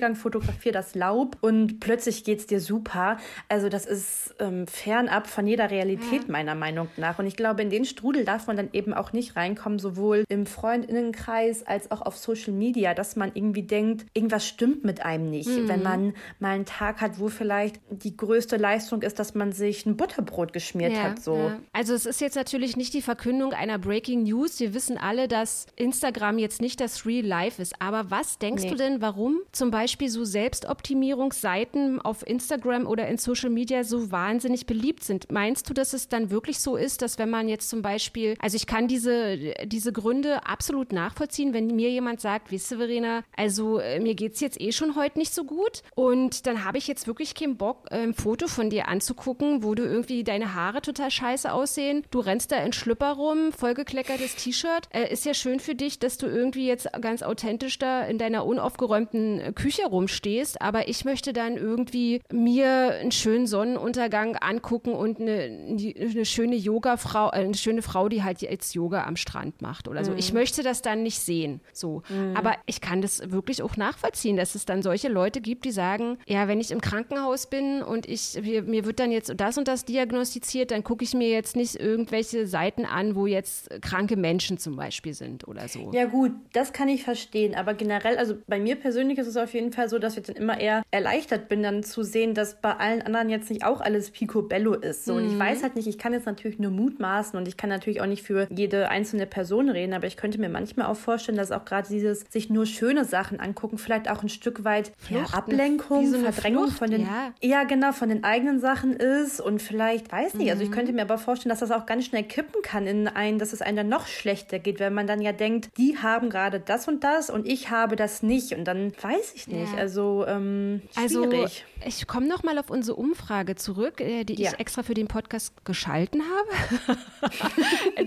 Waldspaziergang, 0.00 0.14
fotografier 0.14 0.72
das 0.72 0.94
Laub 0.94 1.36
und 1.40 1.80
plötzlich 1.80 2.24
geht 2.24 2.40
es 2.40 2.46
dir 2.46 2.60
super. 2.60 3.18
Also 3.48 3.68
das 3.68 3.86
ist 3.86 4.34
ähm, 4.38 4.66
fernab 4.66 5.26
von 5.26 5.46
jeder 5.46 5.70
Realität 5.70 6.22
ja. 6.22 6.28
meiner 6.28 6.54
Meinung 6.54 6.88
nach. 6.96 7.18
Und 7.18 7.26
ich 7.26 7.36
glaube, 7.36 7.62
in 7.62 7.70
den 7.70 7.84
Strudel 7.84 8.24
darf 8.24 8.46
man 8.46 8.56
dann 8.56 8.70
eben 8.72 8.94
auch 8.94 9.12
nicht 9.12 9.36
reinkommen, 9.36 9.78
sowohl 9.78 10.24
im 10.28 10.46
Freundinnenkreis 10.46 11.66
als 11.66 11.90
auch 11.90 12.02
auf 12.02 12.16
Social 12.16 12.52
Media, 12.52 12.94
dass 12.94 13.16
man 13.16 13.32
irgendwie 13.34 13.62
denkt, 13.62 14.06
irgendwas 14.14 14.46
stimmt 14.46 14.84
mit 14.84 15.04
einem 15.04 15.30
nicht. 15.30 15.48
Mhm. 15.48 15.68
Wenn 15.68 15.82
man 15.82 16.14
mal 16.38 16.54
einen 16.54 16.66
Tag 16.66 17.00
hat, 17.00 17.18
wo 17.18 17.28
vielleicht 17.28 17.80
die 17.90 18.16
größte 18.16 18.56
Leistung 18.56 19.02
ist, 19.02 19.18
dass 19.18 19.34
man 19.34 19.52
sich 19.52 19.86
ein 19.86 19.96
Butterbrot 19.96 20.52
geschmiert 20.52 20.92
ja, 20.92 21.02
hat. 21.02 21.22
So. 21.22 21.36
Ja. 21.36 21.58
Also 21.72 21.94
es 21.94 22.06
ist 22.06 22.20
jetzt 22.20 22.36
natürlich 22.36 22.76
nicht 22.76 22.94
die 22.94 23.02
Verkündung 23.02 23.52
einer 23.52 23.78
Breaking 23.78 24.24
News. 24.24 24.60
Wir 24.60 24.74
wissen 24.74 24.98
alle, 24.98 25.28
dass 25.28 25.66
Instagram 25.76 26.38
jetzt 26.38 26.60
nicht 26.60 26.80
das 26.80 27.06
Real 27.06 27.24
Life 27.24 27.60
ist. 27.60 27.74
Aber 27.80 28.10
was 28.10 28.38
denkst 28.38 28.64
nee. 28.64 28.70
du 28.70 28.76
denn, 28.76 29.00
warum 29.00 29.40
zum 29.52 29.70
Beispiel 29.70 29.89
so 29.98 30.24
Selbstoptimierungsseiten 30.24 32.00
auf 32.00 32.26
Instagram 32.26 32.86
oder 32.86 33.08
in 33.08 33.18
Social 33.18 33.50
Media 33.50 33.84
so 33.84 34.10
wahnsinnig 34.10 34.66
beliebt 34.66 35.04
sind? 35.04 35.30
Meinst 35.30 35.68
du, 35.68 35.74
dass 35.74 35.92
es 35.92 36.08
dann 36.08 36.30
wirklich 36.30 36.60
so 36.60 36.76
ist, 36.76 37.02
dass 37.02 37.18
wenn 37.18 37.30
man 37.30 37.48
jetzt 37.48 37.68
zum 37.68 37.82
Beispiel, 37.82 38.36
also 38.40 38.56
ich 38.56 38.66
kann 38.66 38.88
diese, 38.88 39.36
diese 39.64 39.92
Gründe 39.92 40.46
absolut 40.46 40.92
nachvollziehen, 40.92 41.54
wenn 41.54 41.68
mir 41.68 41.90
jemand 41.90 42.20
sagt, 42.20 42.52
weißt 42.52 42.72
du, 42.72 42.76
Verena, 42.76 43.22
also 43.36 43.78
äh, 43.78 44.00
mir 44.00 44.14
geht 44.14 44.34
es 44.34 44.40
jetzt 44.40 44.60
eh 44.60 44.72
schon 44.72 44.96
heute 44.96 45.18
nicht 45.18 45.34
so 45.34 45.44
gut 45.44 45.82
und 45.94 46.46
dann 46.46 46.64
habe 46.64 46.78
ich 46.78 46.86
jetzt 46.88 47.06
wirklich 47.06 47.34
keinen 47.34 47.56
Bock, 47.56 47.86
äh, 47.90 47.96
ein 47.96 48.14
Foto 48.14 48.48
von 48.48 48.70
dir 48.70 48.88
anzugucken, 48.88 49.62
wo 49.62 49.74
du 49.74 49.84
irgendwie 49.84 50.24
deine 50.24 50.54
Haare 50.54 50.82
total 50.82 51.10
scheiße 51.10 51.52
aussehen. 51.52 52.04
Du 52.10 52.20
rennst 52.20 52.52
da 52.52 52.56
in 52.56 52.72
Schlüpper 52.72 53.12
rum, 53.12 53.52
vollgekleckertes 53.52 54.36
T-Shirt. 54.36 54.88
Äh, 54.90 55.12
ist 55.12 55.24
ja 55.24 55.34
schön 55.34 55.60
für 55.60 55.74
dich, 55.74 55.98
dass 55.98 56.18
du 56.18 56.26
irgendwie 56.26 56.66
jetzt 56.66 56.88
ganz 57.00 57.22
authentisch 57.22 57.78
da 57.78 58.02
in 58.02 58.18
deiner 58.18 58.44
unaufgeräumten 58.46 59.54
Küche 59.54 59.79
rumstehst, 59.86 60.60
aber 60.60 60.88
ich 60.88 61.04
möchte 61.04 61.32
dann 61.32 61.56
irgendwie 61.56 62.20
mir 62.32 62.94
einen 63.00 63.12
schönen 63.12 63.46
Sonnenuntergang 63.46 64.36
angucken 64.36 64.92
und 64.92 65.20
eine, 65.20 65.76
eine 65.98 66.24
schöne 66.24 66.56
Yoga-Frau, 66.56 67.28
äh, 67.28 67.36
eine 67.36 67.54
schöne 67.54 67.82
Frau, 67.82 68.08
die 68.08 68.22
halt 68.22 68.42
jetzt 68.42 68.74
Yoga 68.74 69.04
am 69.04 69.16
Strand 69.16 69.62
macht 69.62 69.88
oder 69.88 70.04
so. 70.04 70.12
Mhm. 70.12 70.18
Ich 70.18 70.32
möchte 70.32 70.62
das 70.62 70.82
dann 70.82 71.02
nicht 71.02 71.20
sehen. 71.20 71.60
So. 71.72 72.02
Mhm. 72.08 72.36
Aber 72.36 72.54
ich 72.66 72.80
kann 72.80 73.02
das 73.02 73.30
wirklich 73.30 73.62
auch 73.62 73.76
nachvollziehen, 73.76 74.36
dass 74.36 74.54
es 74.54 74.64
dann 74.64 74.82
solche 74.82 75.08
Leute 75.08 75.40
gibt, 75.40 75.64
die 75.64 75.70
sagen, 75.70 76.18
ja, 76.26 76.48
wenn 76.48 76.60
ich 76.60 76.70
im 76.70 76.80
Krankenhaus 76.80 77.46
bin 77.46 77.82
und 77.82 78.08
ich, 78.08 78.40
mir, 78.42 78.62
mir 78.62 78.84
wird 78.84 79.00
dann 79.00 79.12
jetzt 79.12 79.32
das 79.36 79.58
und 79.58 79.68
das 79.68 79.84
diagnostiziert, 79.84 80.70
dann 80.70 80.84
gucke 80.84 81.04
ich 81.04 81.14
mir 81.14 81.28
jetzt 81.28 81.56
nicht 81.56 81.76
irgendwelche 81.76 82.46
Seiten 82.46 82.84
an, 82.84 83.14
wo 83.14 83.26
jetzt 83.26 83.70
kranke 83.80 84.16
Menschen 84.16 84.58
zum 84.58 84.76
Beispiel 84.76 85.14
sind 85.14 85.46
oder 85.48 85.68
so. 85.68 85.90
Ja 85.92 86.06
gut, 86.06 86.32
das 86.52 86.72
kann 86.72 86.88
ich 86.88 87.04
verstehen, 87.04 87.54
aber 87.54 87.74
generell, 87.74 88.16
also 88.18 88.36
bei 88.46 88.58
mir 88.58 88.76
persönlich 88.76 89.18
ist 89.18 89.26
es 89.26 89.36
auf 89.36 89.54
jeden 89.54 89.69
Fall 89.72 89.88
so, 89.88 89.98
dass 89.98 90.16
ich 90.16 90.24
dann 90.24 90.36
immer 90.36 90.58
eher 90.58 90.82
erleichtert 90.90 91.48
bin, 91.48 91.62
dann 91.62 91.82
zu 91.82 92.02
sehen, 92.02 92.34
dass 92.34 92.60
bei 92.60 92.72
allen 92.74 93.02
anderen 93.02 93.28
jetzt 93.28 93.50
nicht 93.50 93.64
auch 93.64 93.80
alles 93.80 94.10
picobello 94.10 94.74
ist. 94.74 95.04
So. 95.04 95.12
Mhm. 95.12 95.18
Und 95.18 95.26
ich 95.26 95.34
mhm. 95.34 95.38
weiß 95.40 95.62
halt 95.62 95.76
nicht, 95.76 95.86
ich 95.86 95.98
kann 95.98 96.12
jetzt 96.12 96.26
natürlich 96.26 96.58
nur 96.58 96.70
mutmaßen 96.70 97.38
und 97.38 97.48
ich 97.48 97.56
kann 97.56 97.70
natürlich 97.70 98.00
auch 98.00 98.06
nicht 98.06 98.22
für 98.22 98.46
jede 98.50 98.88
einzelne 98.88 99.26
Person 99.26 99.68
reden, 99.68 99.92
aber 99.92 100.06
ich 100.06 100.16
könnte 100.16 100.40
mir 100.40 100.48
manchmal 100.48 100.86
auch 100.86 100.96
vorstellen, 100.96 101.38
dass 101.38 101.52
auch 101.52 101.64
gerade 101.64 101.88
dieses 101.88 102.24
sich 102.28 102.50
nur 102.50 102.66
schöne 102.66 103.04
Sachen 103.04 103.40
angucken, 103.40 103.78
vielleicht 103.78 104.10
auch 104.10 104.22
ein 104.22 104.28
Stück 104.28 104.64
weit 104.64 104.92
ja, 105.08 105.24
Ablenkung, 105.32 106.06
so 106.10 106.18
Verdrängung 106.18 106.64
Flucht, 106.64 106.78
von 106.78 106.90
den, 106.90 107.02
ja. 107.02 107.32
ja 107.40 107.64
genau, 107.64 107.92
von 107.92 108.08
den 108.08 108.24
eigenen 108.24 108.60
Sachen 108.60 108.94
ist 108.94 109.40
und 109.40 109.60
vielleicht, 109.60 110.10
weiß 110.12 110.34
nicht, 110.34 110.46
mhm. 110.46 110.50
also 110.50 110.62
ich 110.62 110.70
mhm. 110.70 110.74
könnte 110.74 110.92
mir 110.92 111.02
aber 111.02 111.18
vorstellen, 111.18 111.50
dass 111.50 111.60
das 111.60 111.70
auch 111.70 111.86
ganz 111.86 112.06
schnell 112.06 112.24
kippen 112.24 112.62
kann 112.62 112.86
in 112.86 113.08
ein, 113.08 113.38
dass 113.38 113.52
es 113.52 113.62
einem 113.62 113.76
dann 113.76 113.88
noch 113.88 114.06
schlechter 114.06 114.58
geht, 114.58 114.80
wenn 114.80 114.94
man 114.94 115.06
dann 115.06 115.20
ja 115.20 115.32
denkt, 115.32 115.70
die 115.76 115.98
haben 115.98 116.30
gerade 116.30 116.60
das 116.60 116.88
und 116.88 117.04
das 117.04 117.30
und 117.30 117.46
ich 117.46 117.70
habe 117.70 117.96
das 117.96 118.22
nicht 118.22 118.52
und 118.52 118.64
dann 118.64 118.92
weiß 119.00 119.32
ich 119.34 119.48
nicht, 119.48 119.59
ja. 119.72 119.78
also 119.78 120.24
ähm, 120.26 120.82
also, 120.94 121.24
schwierig. 121.24 121.42
Also 121.42 121.62
ich 121.86 122.06
komme 122.06 122.26
noch 122.26 122.42
mal 122.42 122.58
auf 122.58 122.70
unsere 122.70 122.96
Umfrage 122.96 123.56
zurück, 123.56 124.00
äh, 124.00 124.24
die 124.24 124.42
ich 124.42 124.58
extra 124.58 124.82
für 124.82 124.94
den 124.94 125.08
Podcast 125.08 125.64
geschalten 125.64 126.22
habe. 126.22 126.98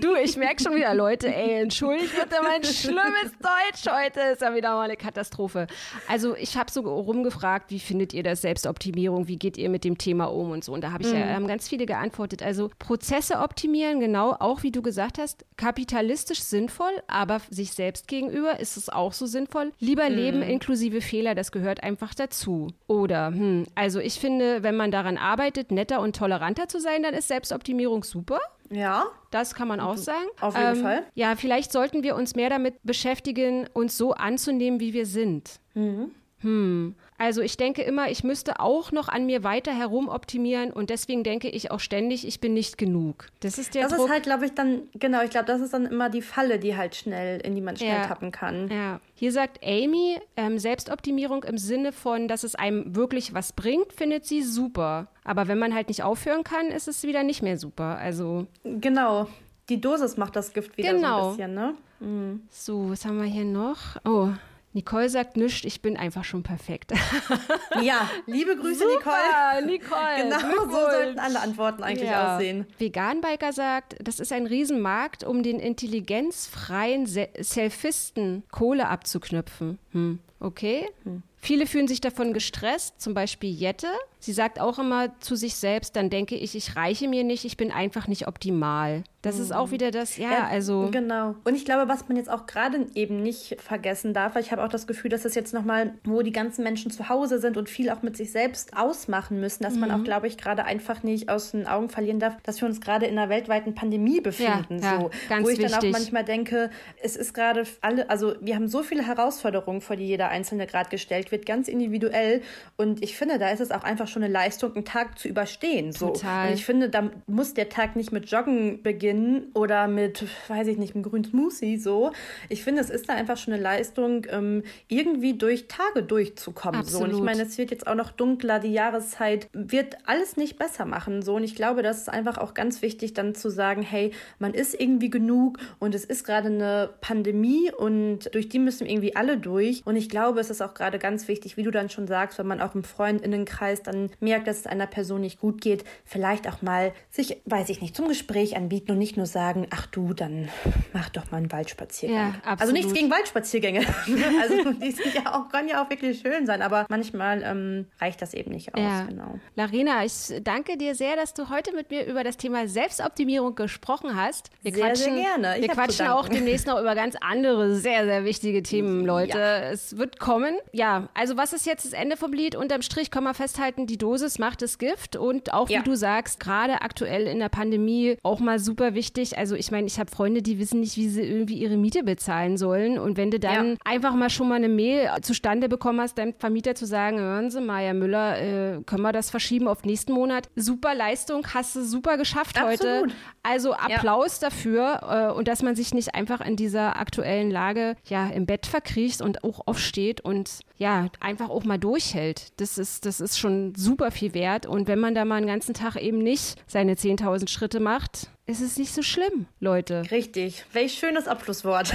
du, 0.00 0.14
ich 0.14 0.36
merke 0.36 0.62
schon 0.62 0.74
wieder, 0.76 0.94
Leute, 0.94 1.34
ey, 1.34 1.60
entschuldigt 1.60 2.12
bitte 2.14 2.42
mein 2.42 2.62
schlimmes 2.64 3.32
Deutsch 3.40 3.92
heute, 3.92 4.20
ist 4.32 4.42
ja 4.42 4.54
wieder 4.54 4.74
mal 4.74 4.82
eine 4.82 4.96
Katastrophe. 4.96 5.66
Also 6.08 6.36
ich 6.36 6.56
habe 6.56 6.70
so 6.70 6.80
rumgefragt, 6.82 7.70
wie 7.70 7.80
findet 7.80 8.12
ihr 8.14 8.22
das 8.22 8.42
Selbstoptimierung, 8.42 9.28
wie 9.28 9.36
geht 9.36 9.56
ihr 9.56 9.68
mit 9.68 9.84
dem 9.84 9.98
Thema 9.98 10.26
um 10.26 10.50
und 10.50 10.64
so. 10.64 10.72
Und 10.72 10.82
da 10.82 10.92
habe 10.92 11.02
ich 11.02 11.12
mhm. 11.12 11.18
ja 11.18 11.34
haben 11.34 11.46
ganz 11.48 11.68
viele 11.68 11.86
geantwortet. 11.86 12.42
Also 12.42 12.70
Prozesse 12.78 13.38
optimieren, 13.38 14.00
genau, 14.00 14.32
auch 14.38 14.62
wie 14.62 14.70
du 14.70 14.82
gesagt 14.82 15.18
hast, 15.18 15.44
kapitalistisch 15.56 16.40
sinnvoll, 16.40 16.92
aber 17.06 17.40
sich 17.50 17.72
selbst 17.72 18.08
gegenüber 18.08 18.60
ist 18.60 18.76
es 18.76 18.88
auch 18.88 19.12
so 19.12 19.26
sinnvoll. 19.26 19.72
Lieber 19.80 20.08
mhm. 20.08 20.16
leben 20.16 20.42
inklusive 20.42 21.00
Fehler, 21.00 21.34
das 21.44 21.52
gehört 21.52 21.82
einfach 21.82 22.14
dazu. 22.14 22.68
Oder, 22.86 23.26
hm, 23.26 23.66
also 23.74 24.00
ich 24.00 24.18
finde, 24.18 24.62
wenn 24.62 24.76
man 24.76 24.90
daran 24.90 25.18
arbeitet, 25.18 25.70
netter 25.70 26.00
und 26.00 26.16
toleranter 26.16 26.68
zu 26.68 26.80
sein, 26.80 27.02
dann 27.02 27.12
ist 27.12 27.28
Selbstoptimierung 27.28 28.02
super. 28.02 28.40
Ja. 28.70 29.04
Das 29.30 29.54
kann 29.54 29.68
man 29.68 29.78
auch 29.78 29.98
sagen. 29.98 30.26
Auf 30.40 30.56
jeden 30.56 30.76
ähm, 30.76 30.82
Fall. 30.82 31.02
Ja, 31.14 31.36
vielleicht 31.36 31.70
sollten 31.70 32.02
wir 32.02 32.16
uns 32.16 32.34
mehr 32.34 32.48
damit 32.48 32.76
beschäftigen, 32.82 33.68
uns 33.74 33.98
so 33.98 34.14
anzunehmen, 34.14 34.80
wie 34.80 34.94
wir 34.94 35.04
sind. 35.04 35.60
Mhm. 35.74 36.12
Hm. 36.38 36.94
Also 37.16 37.42
ich 37.42 37.56
denke 37.56 37.82
immer, 37.82 38.10
ich 38.10 38.24
müsste 38.24 38.58
auch 38.58 38.90
noch 38.90 39.08
an 39.08 39.26
mir 39.26 39.44
weiter 39.44 39.72
herumoptimieren 39.72 40.72
und 40.72 40.90
deswegen 40.90 41.22
denke 41.22 41.48
ich 41.48 41.70
auch 41.70 41.78
ständig, 41.78 42.26
ich 42.26 42.40
bin 42.40 42.54
nicht 42.54 42.76
genug. 42.76 43.28
Das 43.40 43.56
ist 43.56 43.74
der 43.74 43.84
Das 43.84 43.92
Druck. 43.92 44.06
ist 44.06 44.12
halt, 44.12 44.22
glaube 44.24 44.46
ich, 44.46 44.54
dann, 44.54 44.82
genau, 44.94 45.22
ich 45.22 45.30
glaube, 45.30 45.46
das 45.46 45.60
ist 45.60 45.72
dann 45.72 45.86
immer 45.86 46.10
die 46.10 46.22
Falle, 46.22 46.58
die 46.58 46.76
halt 46.76 46.96
schnell, 46.96 47.40
in 47.40 47.54
die 47.54 47.60
man 47.60 47.76
schnell 47.76 48.00
ja. 48.00 48.06
tappen 48.06 48.32
kann. 48.32 48.68
Ja. 48.68 49.00
Hier 49.14 49.30
sagt 49.30 49.64
Amy, 49.64 50.18
ähm, 50.36 50.58
Selbstoptimierung 50.58 51.44
im 51.44 51.56
Sinne 51.56 51.92
von, 51.92 52.26
dass 52.26 52.42
es 52.42 52.56
einem 52.56 52.96
wirklich 52.96 53.32
was 53.32 53.52
bringt, 53.52 53.92
findet 53.92 54.26
sie 54.26 54.42
super. 54.42 55.06
Aber 55.22 55.46
wenn 55.46 55.58
man 55.58 55.72
halt 55.72 55.88
nicht 55.88 56.02
aufhören 56.02 56.42
kann, 56.42 56.66
ist 56.66 56.88
es 56.88 57.04
wieder 57.04 57.22
nicht 57.22 57.42
mehr 57.42 57.58
super. 57.58 57.96
Also. 57.98 58.46
Genau. 58.64 59.28
Die 59.68 59.80
Dosis 59.80 60.16
macht 60.16 60.36
das 60.36 60.52
Gift 60.52 60.76
wieder 60.76 60.92
genau. 60.92 61.20
so 61.20 61.24
ein 61.24 61.36
bisschen, 61.36 61.54
ne? 61.54 61.74
Mhm. 62.00 62.42
So, 62.50 62.90
was 62.90 63.06
haben 63.06 63.18
wir 63.18 63.24
hier 63.28 63.44
noch? 63.44 63.78
Oh, 64.04 64.28
Nicole 64.74 65.08
sagt 65.08 65.36
nichts, 65.36 65.64
ich 65.64 65.82
bin 65.82 65.96
einfach 65.96 66.24
schon 66.24 66.42
perfekt. 66.42 66.92
ja, 67.82 68.10
liebe 68.26 68.56
Grüße, 68.56 68.80
Super, 68.80 69.60
Nicole. 69.64 69.66
Nicole. 69.66 70.16
Genau 70.16 70.64
so 70.64 70.90
sollten 70.90 71.18
alle 71.20 71.40
Antworten 71.40 71.84
eigentlich 71.84 72.10
ja. 72.10 72.34
aussehen. 72.34 72.66
Veganbiker 72.78 73.52
sagt, 73.52 73.96
das 74.02 74.18
ist 74.18 74.32
ein 74.32 74.46
Riesenmarkt, 74.46 75.22
um 75.22 75.44
den 75.44 75.60
intelligenzfreien 75.60 77.06
Selfisten 77.06 78.42
Kohle 78.50 78.88
abzuknüpfen. 78.88 79.78
Hm. 79.92 80.18
Okay. 80.40 80.88
Hm. 81.04 81.22
Viele 81.36 81.66
fühlen 81.66 81.86
sich 81.86 82.00
davon 82.00 82.32
gestresst, 82.32 83.00
zum 83.00 83.14
Beispiel 83.14 83.50
Jette. 83.50 83.88
Sie 84.24 84.32
sagt 84.32 84.58
auch 84.58 84.78
immer 84.78 85.20
zu 85.20 85.36
sich 85.36 85.54
selbst, 85.54 85.96
dann 85.96 86.08
denke 86.08 86.34
ich, 86.34 86.56
ich 86.56 86.76
reiche 86.76 87.08
mir 87.08 87.24
nicht, 87.24 87.44
ich 87.44 87.58
bin 87.58 87.70
einfach 87.70 88.08
nicht 88.08 88.26
optimal. 88.26 89.04
Das 89.24 89.38
ist 89.38 89.54
auch 89.54 89.68
mhm. 89.68 89.70
wieder 89.72 89.90
das, 89.90 90.18
ja, 90.18 90.30
ja, 90.30 90.46
also. 90.46 90.88
Genau. 90.90 91.34
Und 91.44 91.54
ich 91.54 91.64
glaube, 91.64 91.88
was 91.88 92.08
man 92.08 92.16
jetzt 92.16 92.28
auch 92.28 92.46
gerade 92.46 92.86
eben 92.94 93.22
nicht 93.22 93.56
vergessen 93.60 94.12
darf, 94.12 94.34
weil 94.34 94.42
ich 94.42 94.52
habe 94.52 94.62
auch 94.62 94.68
das 94.68 94.86
Gefühl, 94.86 95.10
dass 95.10 95.24
es 95.24 95.34
jetzt 95.34 95.54
nochmal, 95.54 95.94
wo 96.04 96.20
die 96.20 96.32
ganzen 96.32 96.62
Menschen 96.62 96.90
zu 96.90 97.08
Hause 97.08 97.38
sind 97.38 97.56
und 97.56 97.70
viel 97.70 97.88
auch 97.88 98.02
mit 98.02 98.18
sich 98.18 98.32
selbst 98.32 98.76
ausmachen 98.76 99.40
müssen, 99.40 99.62
dass 99.62 99.74
mhm. 99.74 99.80
man 99.80 99.90
auch, 99.92 100.04
glaube 100.04 100.26
ich, 100.26 100.36
gerade 100.36 100.64
einfach 100.64 101.02
nicht 101.02 101.30
aus 101.30 101.52
den 101.52 101.66
Augen 101.66 101.88
verlieren 101.88 102.20
darf, 102.20 102.36
dass 102.42 102.60
wir 102.60 102.68
uns 102.68 102.82
gerade 102.82 103.06
in 103.06 103.18
einer 103.18 103.30
weltweiten 103.30 103.74
Pandemie 103.74 104.20
befinden. 104.20 104.80
Ja, 104.82 105.00
so. 105.00 105.10
Ja, 105.30 105.42
wo 105.42 105.48
ich 105.48 105.58
wichtig. 105.58 105.72
dann 105.72 105.80
auch 105.80 105.92
manchmal 105.92 106.24
denke, 106.24 106.70
es 107.02 107.16
ist 107.16 107.32
gerade 107.32 107.64
alle, 107.80 108.10
also 108.10 108.34
wir 108.40 108.54
haben 108.54 108.68
so 108.68 108.82
viele 108.82 109.06
Herausforderungen, 109.06 109.80
vor 109.80 109.96
die 109.96 110.06
jeder 110.06 110.28
Einzelne 110.28 110.66
gerade 110.66 110.90
gestellt 110.90 111.32
wird, 111.32 111.46
ganz 111.46 111.68
individuell. 111.68 112.42
Und 112.76 113.02
ich 113.02 113.16
finde, 113.16 113.38
da 113.38 113.48
ist 113.48 113.60
es 113.60 113.70
auch 113.70 113.84
einfach 113.84 114.06
schon 114.14 114.24
eine 114.24 114.32
Leistung, 114.32 114.74
einen 114.74 114.84
Tag 114.84 115.18
zu 115.18 115.28
überstehen. 115.28 115.92
So. 115.92 116.08
Total. 116.08 116.48
Und 116.48 116.54
ich 116.54 116.64
finde, 116.64 116.88
da 116.88 117.10
muss 117.26 117.54
der 117.54 117.68
Tag 117.68 117.96
nicht 117.96 118.10
mit 118.10 118.30
Joggen 118.30 118.82
beginnen 118.82 119.04
Gin 119.04 119.50
oder 119.54 119.86
mit, 119.86 120.24
weiß 120.48 120.66
ich 120.68 120.78
nicht, 120.78 120.94
einem 120.94 121.02
grünen 121.02 121.24
Smoothie 121.24 121.76
so. 121.76 122.12
Ich 122.48 122.64
finde, 122.64 122.80
es 122.80 122.88
ist 122.88 123.08
da 123.08 123.14
einfach 123.14 123.36
schon 123.36 123.52
eine 123.52 123.62
Leistung, 123.62 124.26
ähm, 124.30 124.62
irgendwie 124.88 125.34
durch 125.34 125.68
Tage 125.68 126.02
durchzukommen. 126.02 126.80
Absolut. 126.80 127.10
So. 127.10 127.12
Und 127.12 127.18
ich 127.18 127.24
meine, 127.24 127.42
es 127.42 127.58
wird 127.58 127.70
jetzt 127.70 127.86
auch 127.86 127.94
noch 127.94 128.10
dunkler, 128.10 128.60
die 128.60 128.72
Jahreszeit 128.72 129.48
wird 129.52 129.96
alles 130.06 130.38
nicht 130.38 130.56
besser 130.58 130.86
machen. 130.86 131.20
So. 131.22 131.36
Und 131.36 131.44
ich 131.44 131.54
glaube, 131.54 131.82
das 131.82 131.98
ist 131.98 132.08
einfach 132.08 132.38
auch 132.38 132.54
ganz 132.54 132.80
wichtig, 132.80 133.12
dann 133.12 133.34
zu 133.34 133.50
sagen, 133.50 133.82
hey, 133.82 134.12
man 134.38 134.54
ist 134.54 134.78
irgendwie 134.80 135.10
genug 135.10 135.58
und 135.78 135.94
es 135.94 136.04
ist 136.04 136.24
gerade 136.24 136.48
eine 136.48 136.90
Pandemie 137.00 137.70
und 137.72 138.34
durch 138.34 138.48
die 138.48 138.58
müssen 138.58 138.86
irgendwie 138.86 139.16
alle 139.16 139.36
durch. 139.36 139.82
Und 139.84 139.96
ich 139.96 140.08
glaube, 140.08 140.40
es 140.40 140.48
ist 140.48 140.62
auch 140.62 140.72
gerade 140.72 140.98
ganz 140.98 141.28
wichtig, 141.28 141.58
wie 141.58 141.62
du 141.62 141.70
dann 141.70 141.90
schon 141.90 142.06
sagst, 142.06 142.38
wenn 142.38 142.46
man 142.46 142.62
auch 142.62 142.74
im 142.74 142.84
Freundinnenkreis 142.84 143.82
dann 143.82 144.03
merkt, 144.20 144.46
dass 144.46 144.58
es 144.58 144.66
einer 144.66 144.86
Person 144.86 145.20
nicht 145.20 145.40
gut 145.40 145.60
geht, 145.60 145.84
vielleicht 146.04 146.48
auch 146.48 146.62
mal 146.62 146.92
sich, 147.10 147.40
weiß 147.44 147.68
ich 147.68 147.80
nicht, 147.80 147.94
zum 147.96 148.08
Gespräch 148.08 148.56
anbieten 148.56 148.92
und 148.92 148.98
nicht 148.98 149.16
nur 149.16 149.26
sagen, 149.26 149.66
ach 149.70 149.86
du, 149.86 150.12
dann 150.12 150.48
mach 150.92 151.08
doch 151.10 151.30
mal 151.30 151.38
einen 151.38 151.52
Waldspaziergang. 151.52 152.34
Ja. 152.44 152.54
Also 152.58 152.72
nichts 152.72 152.92
gegen 152.92 153.10
Waldspaziergänge. 153.10 153.80
also 154.40 154.72
die 154.72 154.90
sind 154.90 155.14
ja 155.14 155.34
auch, 155.34 155.48
können 155.50 155.68
ja 155.68 155.82
auch 155.82 155.90
wirklich 155.90 156.20
schön 156.20 156.46
sein, 156.46 156.62
aber 156.62 156.86
manchmal 156.88 157.42
ähm, 157.42 157.86
reicht 158.00 158.22
das 158.22 158.34
eben 158.34 158.52
nicht 158.52 158.74
aus. 158.74 158.80
Ja. 158.80 159.04
Genau. 159.04 159.38
Larina, 159.54 160.04
ich 160.04 160.32
danke 160.42 160.76
dir 160.76 160.94
sehr, 160.94 161.16
dass 161.16 161.34
du 161.34 161.48
heute 161.48 161.72
mit 161.74 161.90
mir 161.90 162.06
über 162.06 162.24
das 162.24 162.36
Thema 162.36 162.68
Selbstoptimierung 162.68 163.54
gesprochen 163.54 164.16
hast. 164.16 164.50
Wir 164.62 164.72
sehr, 164.72 164.86
quatschen, 164.86 165.14
sehr 165.14 165.22
gerne. 165.22 165.56
Ich 165.58 165.62
wir 165.62 165.68
quatschen 165.70 166.06
auch 166.06 166.28
demnächst 166.28 166.66
noch 166.66 166.80
über 166.80 166.94
ganz 166.94 167.16
andere, 167.20 167.74
sehr, 167.76 168.04
sehr 168.04 168.24
wichtige 168.24 168.62
Themen, 168.62 169.04
Leute. 169.04 169.38
Ja. 169.38 169.58
Es 169.70 169.96
wird 169.96 170.18
kommen. 170.18 170.56
Ja, 170.72 171.08
also 171.14 171.36
was 171.36 171.52
ist 171.52 171.66
jetzt 171.66 171.84
das 171.84 171.92
Ende 171.92 172.16
vom 172.16 172.32
Lied? 172.32 172.56
Unterm 172.56 172.82
Strich 172.82 173.10
kann 173.10 173.24
man 173.24 173.34
festhalten, 173.34 173.86
die 173.86 173.93
Dosis 173.98 174.38
macht 174.38 174.62
das 174.62 174.78
Gift 174.78 175.16
und 175.16 175.52
auch, 175.52 175.68
wie 175.68 175.74
ja. 175.74 175.82
du 175.82 175.94
sagst, 175.96 176.40
gerade 176.40 176.82
aktuell 176.82 177.26
in 177.26 177.38
der 177.38 177.48
Pandemie 177.48 178.16
auch 178.22 178.40
mal 178.40 178.58
super 178.58 178.94
wichtig. 178.94 179.38
Also 179.38 179.54
ich 179.54 179.70
meine, 179.70 179.86
ich 179.86 179.98
habe 179.98 180.10
Freunde, 180.10 180.42
die 180.42 180.58
wissen 180.58 180.80
nicht, 180.80 180.96
wie 180.96 181.08
sie 181.08 181.22
irgendwie 181.22 181.58
ihre 181.58 181.76
Miete 181.76 182.02
bezahlen 182.02 182.56
sollen. 182.56 182.98
Und 182.98 183.16
wenn 183.16 183.30
du 183.30 183.38
dann 183.38 183.72
ja. 183.72 183.76
einfach 183.84 184.14
mal 184.14 184.30
schon 184.30 184.48
mal 184.48 184.56
eine 184.56 184.68
Mail 184.68 185.10
zustande 185.22 185.68
bekommen 185.68 186.00
hast, 186.00 186.18
deinem 186.18 186.34
Vermieter 186.38 186.74
zu 186.74 186.86
sagen, 186.86 187.18
hören 187.18 187.50
Sie, 187.50 187.60
Maja 187.60 187.94
Müller, 187.94 188.40
äh, 188.40 188.82
können 188.84 189.02
wir 189.02 189.12
das 189.12 189.30
verschieben 189.30 189.68
auf 189.68 189.84
nächsten 189.84 190.12
Monat? 190.12 190.48
Super 190.56 190.94
Leistung, 190.94 191.46
hast 191.54 191.76
du 191.76 191.84
super 191.84 192.16
geschafft 192.16 192.58
Absolut. 192.58 193.04
heute. 193.04 193.14
Also 193.42 193.74
Applaus 193.74 194.40
ja. 194.40 194.48
dafür 194.48 195.30
äh, 195.30 195.32
und 195.32 195.48
dass 195.48 195.62
man 195.62 195.76
sich 195.76 195.92
nicht 195.94 196.14
einfach 196.14 196.40
in 196.40 196.56
dieser 196.56 196.98
aktuellen 196.98 197.50
Lage 197.50 197.96
ja 198.04 198.28
im 198.28 198.46
Bett 198.46 198.66
verkriecht 198.66 199.20
und 199.20 199.44
auch 199.44 199.66
aufsteht 199.66 200.20
und 200.20 200.60
ja, 200.76 201.08
einfach 201.20 201.50
auch 201.50 201.64
mal 201.64 201.78
durchhält. 201.78 202.48
Das 202.60 202.78
ist, 202.78 203.06
das 203.06 203.20
ist 203.20 203.38
schon 203.38 203.74
super 203.76 204.10
viel 204.10 204.34
wert. 204.34 204.66
Und 204.66 204.88
wenn 204.88 204.98
man 204.98 205.14
da 205.14 205.24
mal 205.24 205.36
einen 205.36 205.46
ganzen 205.46 205.74
Tag 205.74 205.96
eben 205.96 206.18
nicht 206.18 206.62
seine 206.66 206.94
10.000 206.94 207.48
Schritte 207.48 207.80
macht, 207.80 208.28
ist 208.46 208.60
es 208.60 208.76
nicht 208.76 208.92
so 208.92 209.00
schlimm, 209.00 209.46
Leute. 209.58 210.10
Richtig. 210.10 210.66
Welch 210.74 210.94
schönes 210.94 211.26
Abschlusswort. 211.28 211.94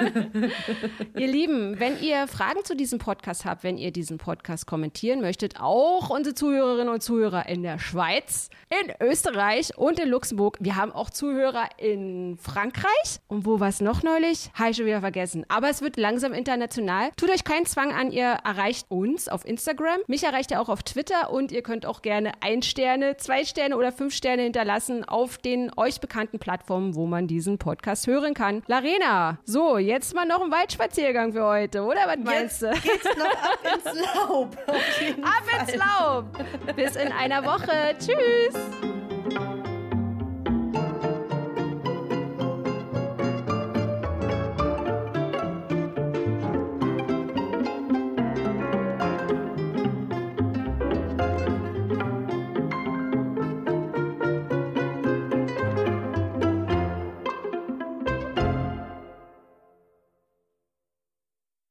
ihr 1.16 1.26
Lieben, 1.26 1.80
wenn 1.80 1.98
ihr 2.02 2.26
Fragen 2.26 2.62
zu 2.64 2.76
diesem 2.76 2.98
Podcast 2.98 3.46
habt, 3.46 3.64
wenn 3.64 3.78
ihr 3.78 3.90
diesen 3.90 4.18
Podcast 4.18 4.66
kommentieren 4.66 5.22
möchtet, 5.22 5.58
auch 5.58 6.10
unsere 6.10 6.34
Zuhörerinnen 6.34 6.92
und 6.92 7.02
Zuhörer 7.02 7.48
in 7.48 7.62
der 7.62 7.78
Schweiz, 7.78 8.50
in 8.68 8.92
Österreich 9.00 9.76
und 9.78 9.98
in 9.98 10.10
Luxemburg. 10.10 10.58
Wir 10.60 10.76
haben 10.76 10.92
auch 10.92 11.08
Zuhörer 11.08 11.70
in 11.78 12.36
Frankreich. 12.36 13.20
Und 13.28 13.46
wo 13.46 13.58
war 13.58 13.68
es 13.68 13.80
noch 13.80 14.02
neulich? 14.02 14.50
Habe 14.52 14.70
ich 14.70 14.76
schon 14.76 14.86
wieder 14.86 15.00
vergessen. 15.00 15.46
Aber 15.48 15.70
es 15.70 15.80
wird 15.80 15.96
langsam 15.96 16.34
international. 16.34 17.10
Tut 17.16 17.30
euch 17.30 17.44
keinen 17.44 17.64
Zwang 17.64 17.92
an, 17.92 18.12
ihr 18.12 18.26
erreicht 18.44 18.90
uns 18.90 19.28
auf 19.28 19.46
Instagram. 19.46 20.00
Mich 20.08 20.24
erreicht 20.24 20.50
ihr 20.50 20.60
auch 20.60 20.68
auf 20.68 20.82
Twitter 20.82 21.32
und 21.32 21.52
ihr 21.52 21.62
könnt 21.62 21.86
auch 21.86 22.02
gerne 22.02 22.32
ein 22.42 22.60
Sterne, 22.60 23.16
zwei 23.16 23.46
Sterne 23.46 23.78
oder 23.78 23.92
fünf 23.92 24.14
Sterne 24.14 24.42
hinterlassen 24.42 25.04
auf 25.04 25.38
den 25.38 25.69
euch 25.76 26.00
bekannten 26.00 26.38
Plattformen, 26.38 26.94
wo 26.94 27.06
man 27.06 27.26
diesen 27.26 27.58
Podcast 27.58 28.06
hören 28.06 28.34
kann. 28.34 28.62
Larena, 28.66 29.38
so, 29.44 29.78
jetzt 29.78 30.14
mal 30.14 30.26
noch 30.26 30.42
ein 30.42 30.50
Waldspaziergang 30.50 31.32
für 31.32 31.44
heute, 31.44 31.82
oder? 31.82 32.00
Was 32.06 32.18
meinst 32.18 32.62
jetzt 32.62 32.84
du? 32.84 32.88
geht's 32.88 33.04
noch 33.04 33.26
ab 33.26 33.58
ins 33.74 34.00
Laub. 34.14 34.56
ab 34.68 35.44
Fall. 35.46 35.60
ins 35.68 35.76
Laub. 35.76 36.76
Bis 36.76 36.96
in 36.96 37.12
einer 37.12 37.44
Woche. 37.44 37.94
Tschüss. 37.98 39.59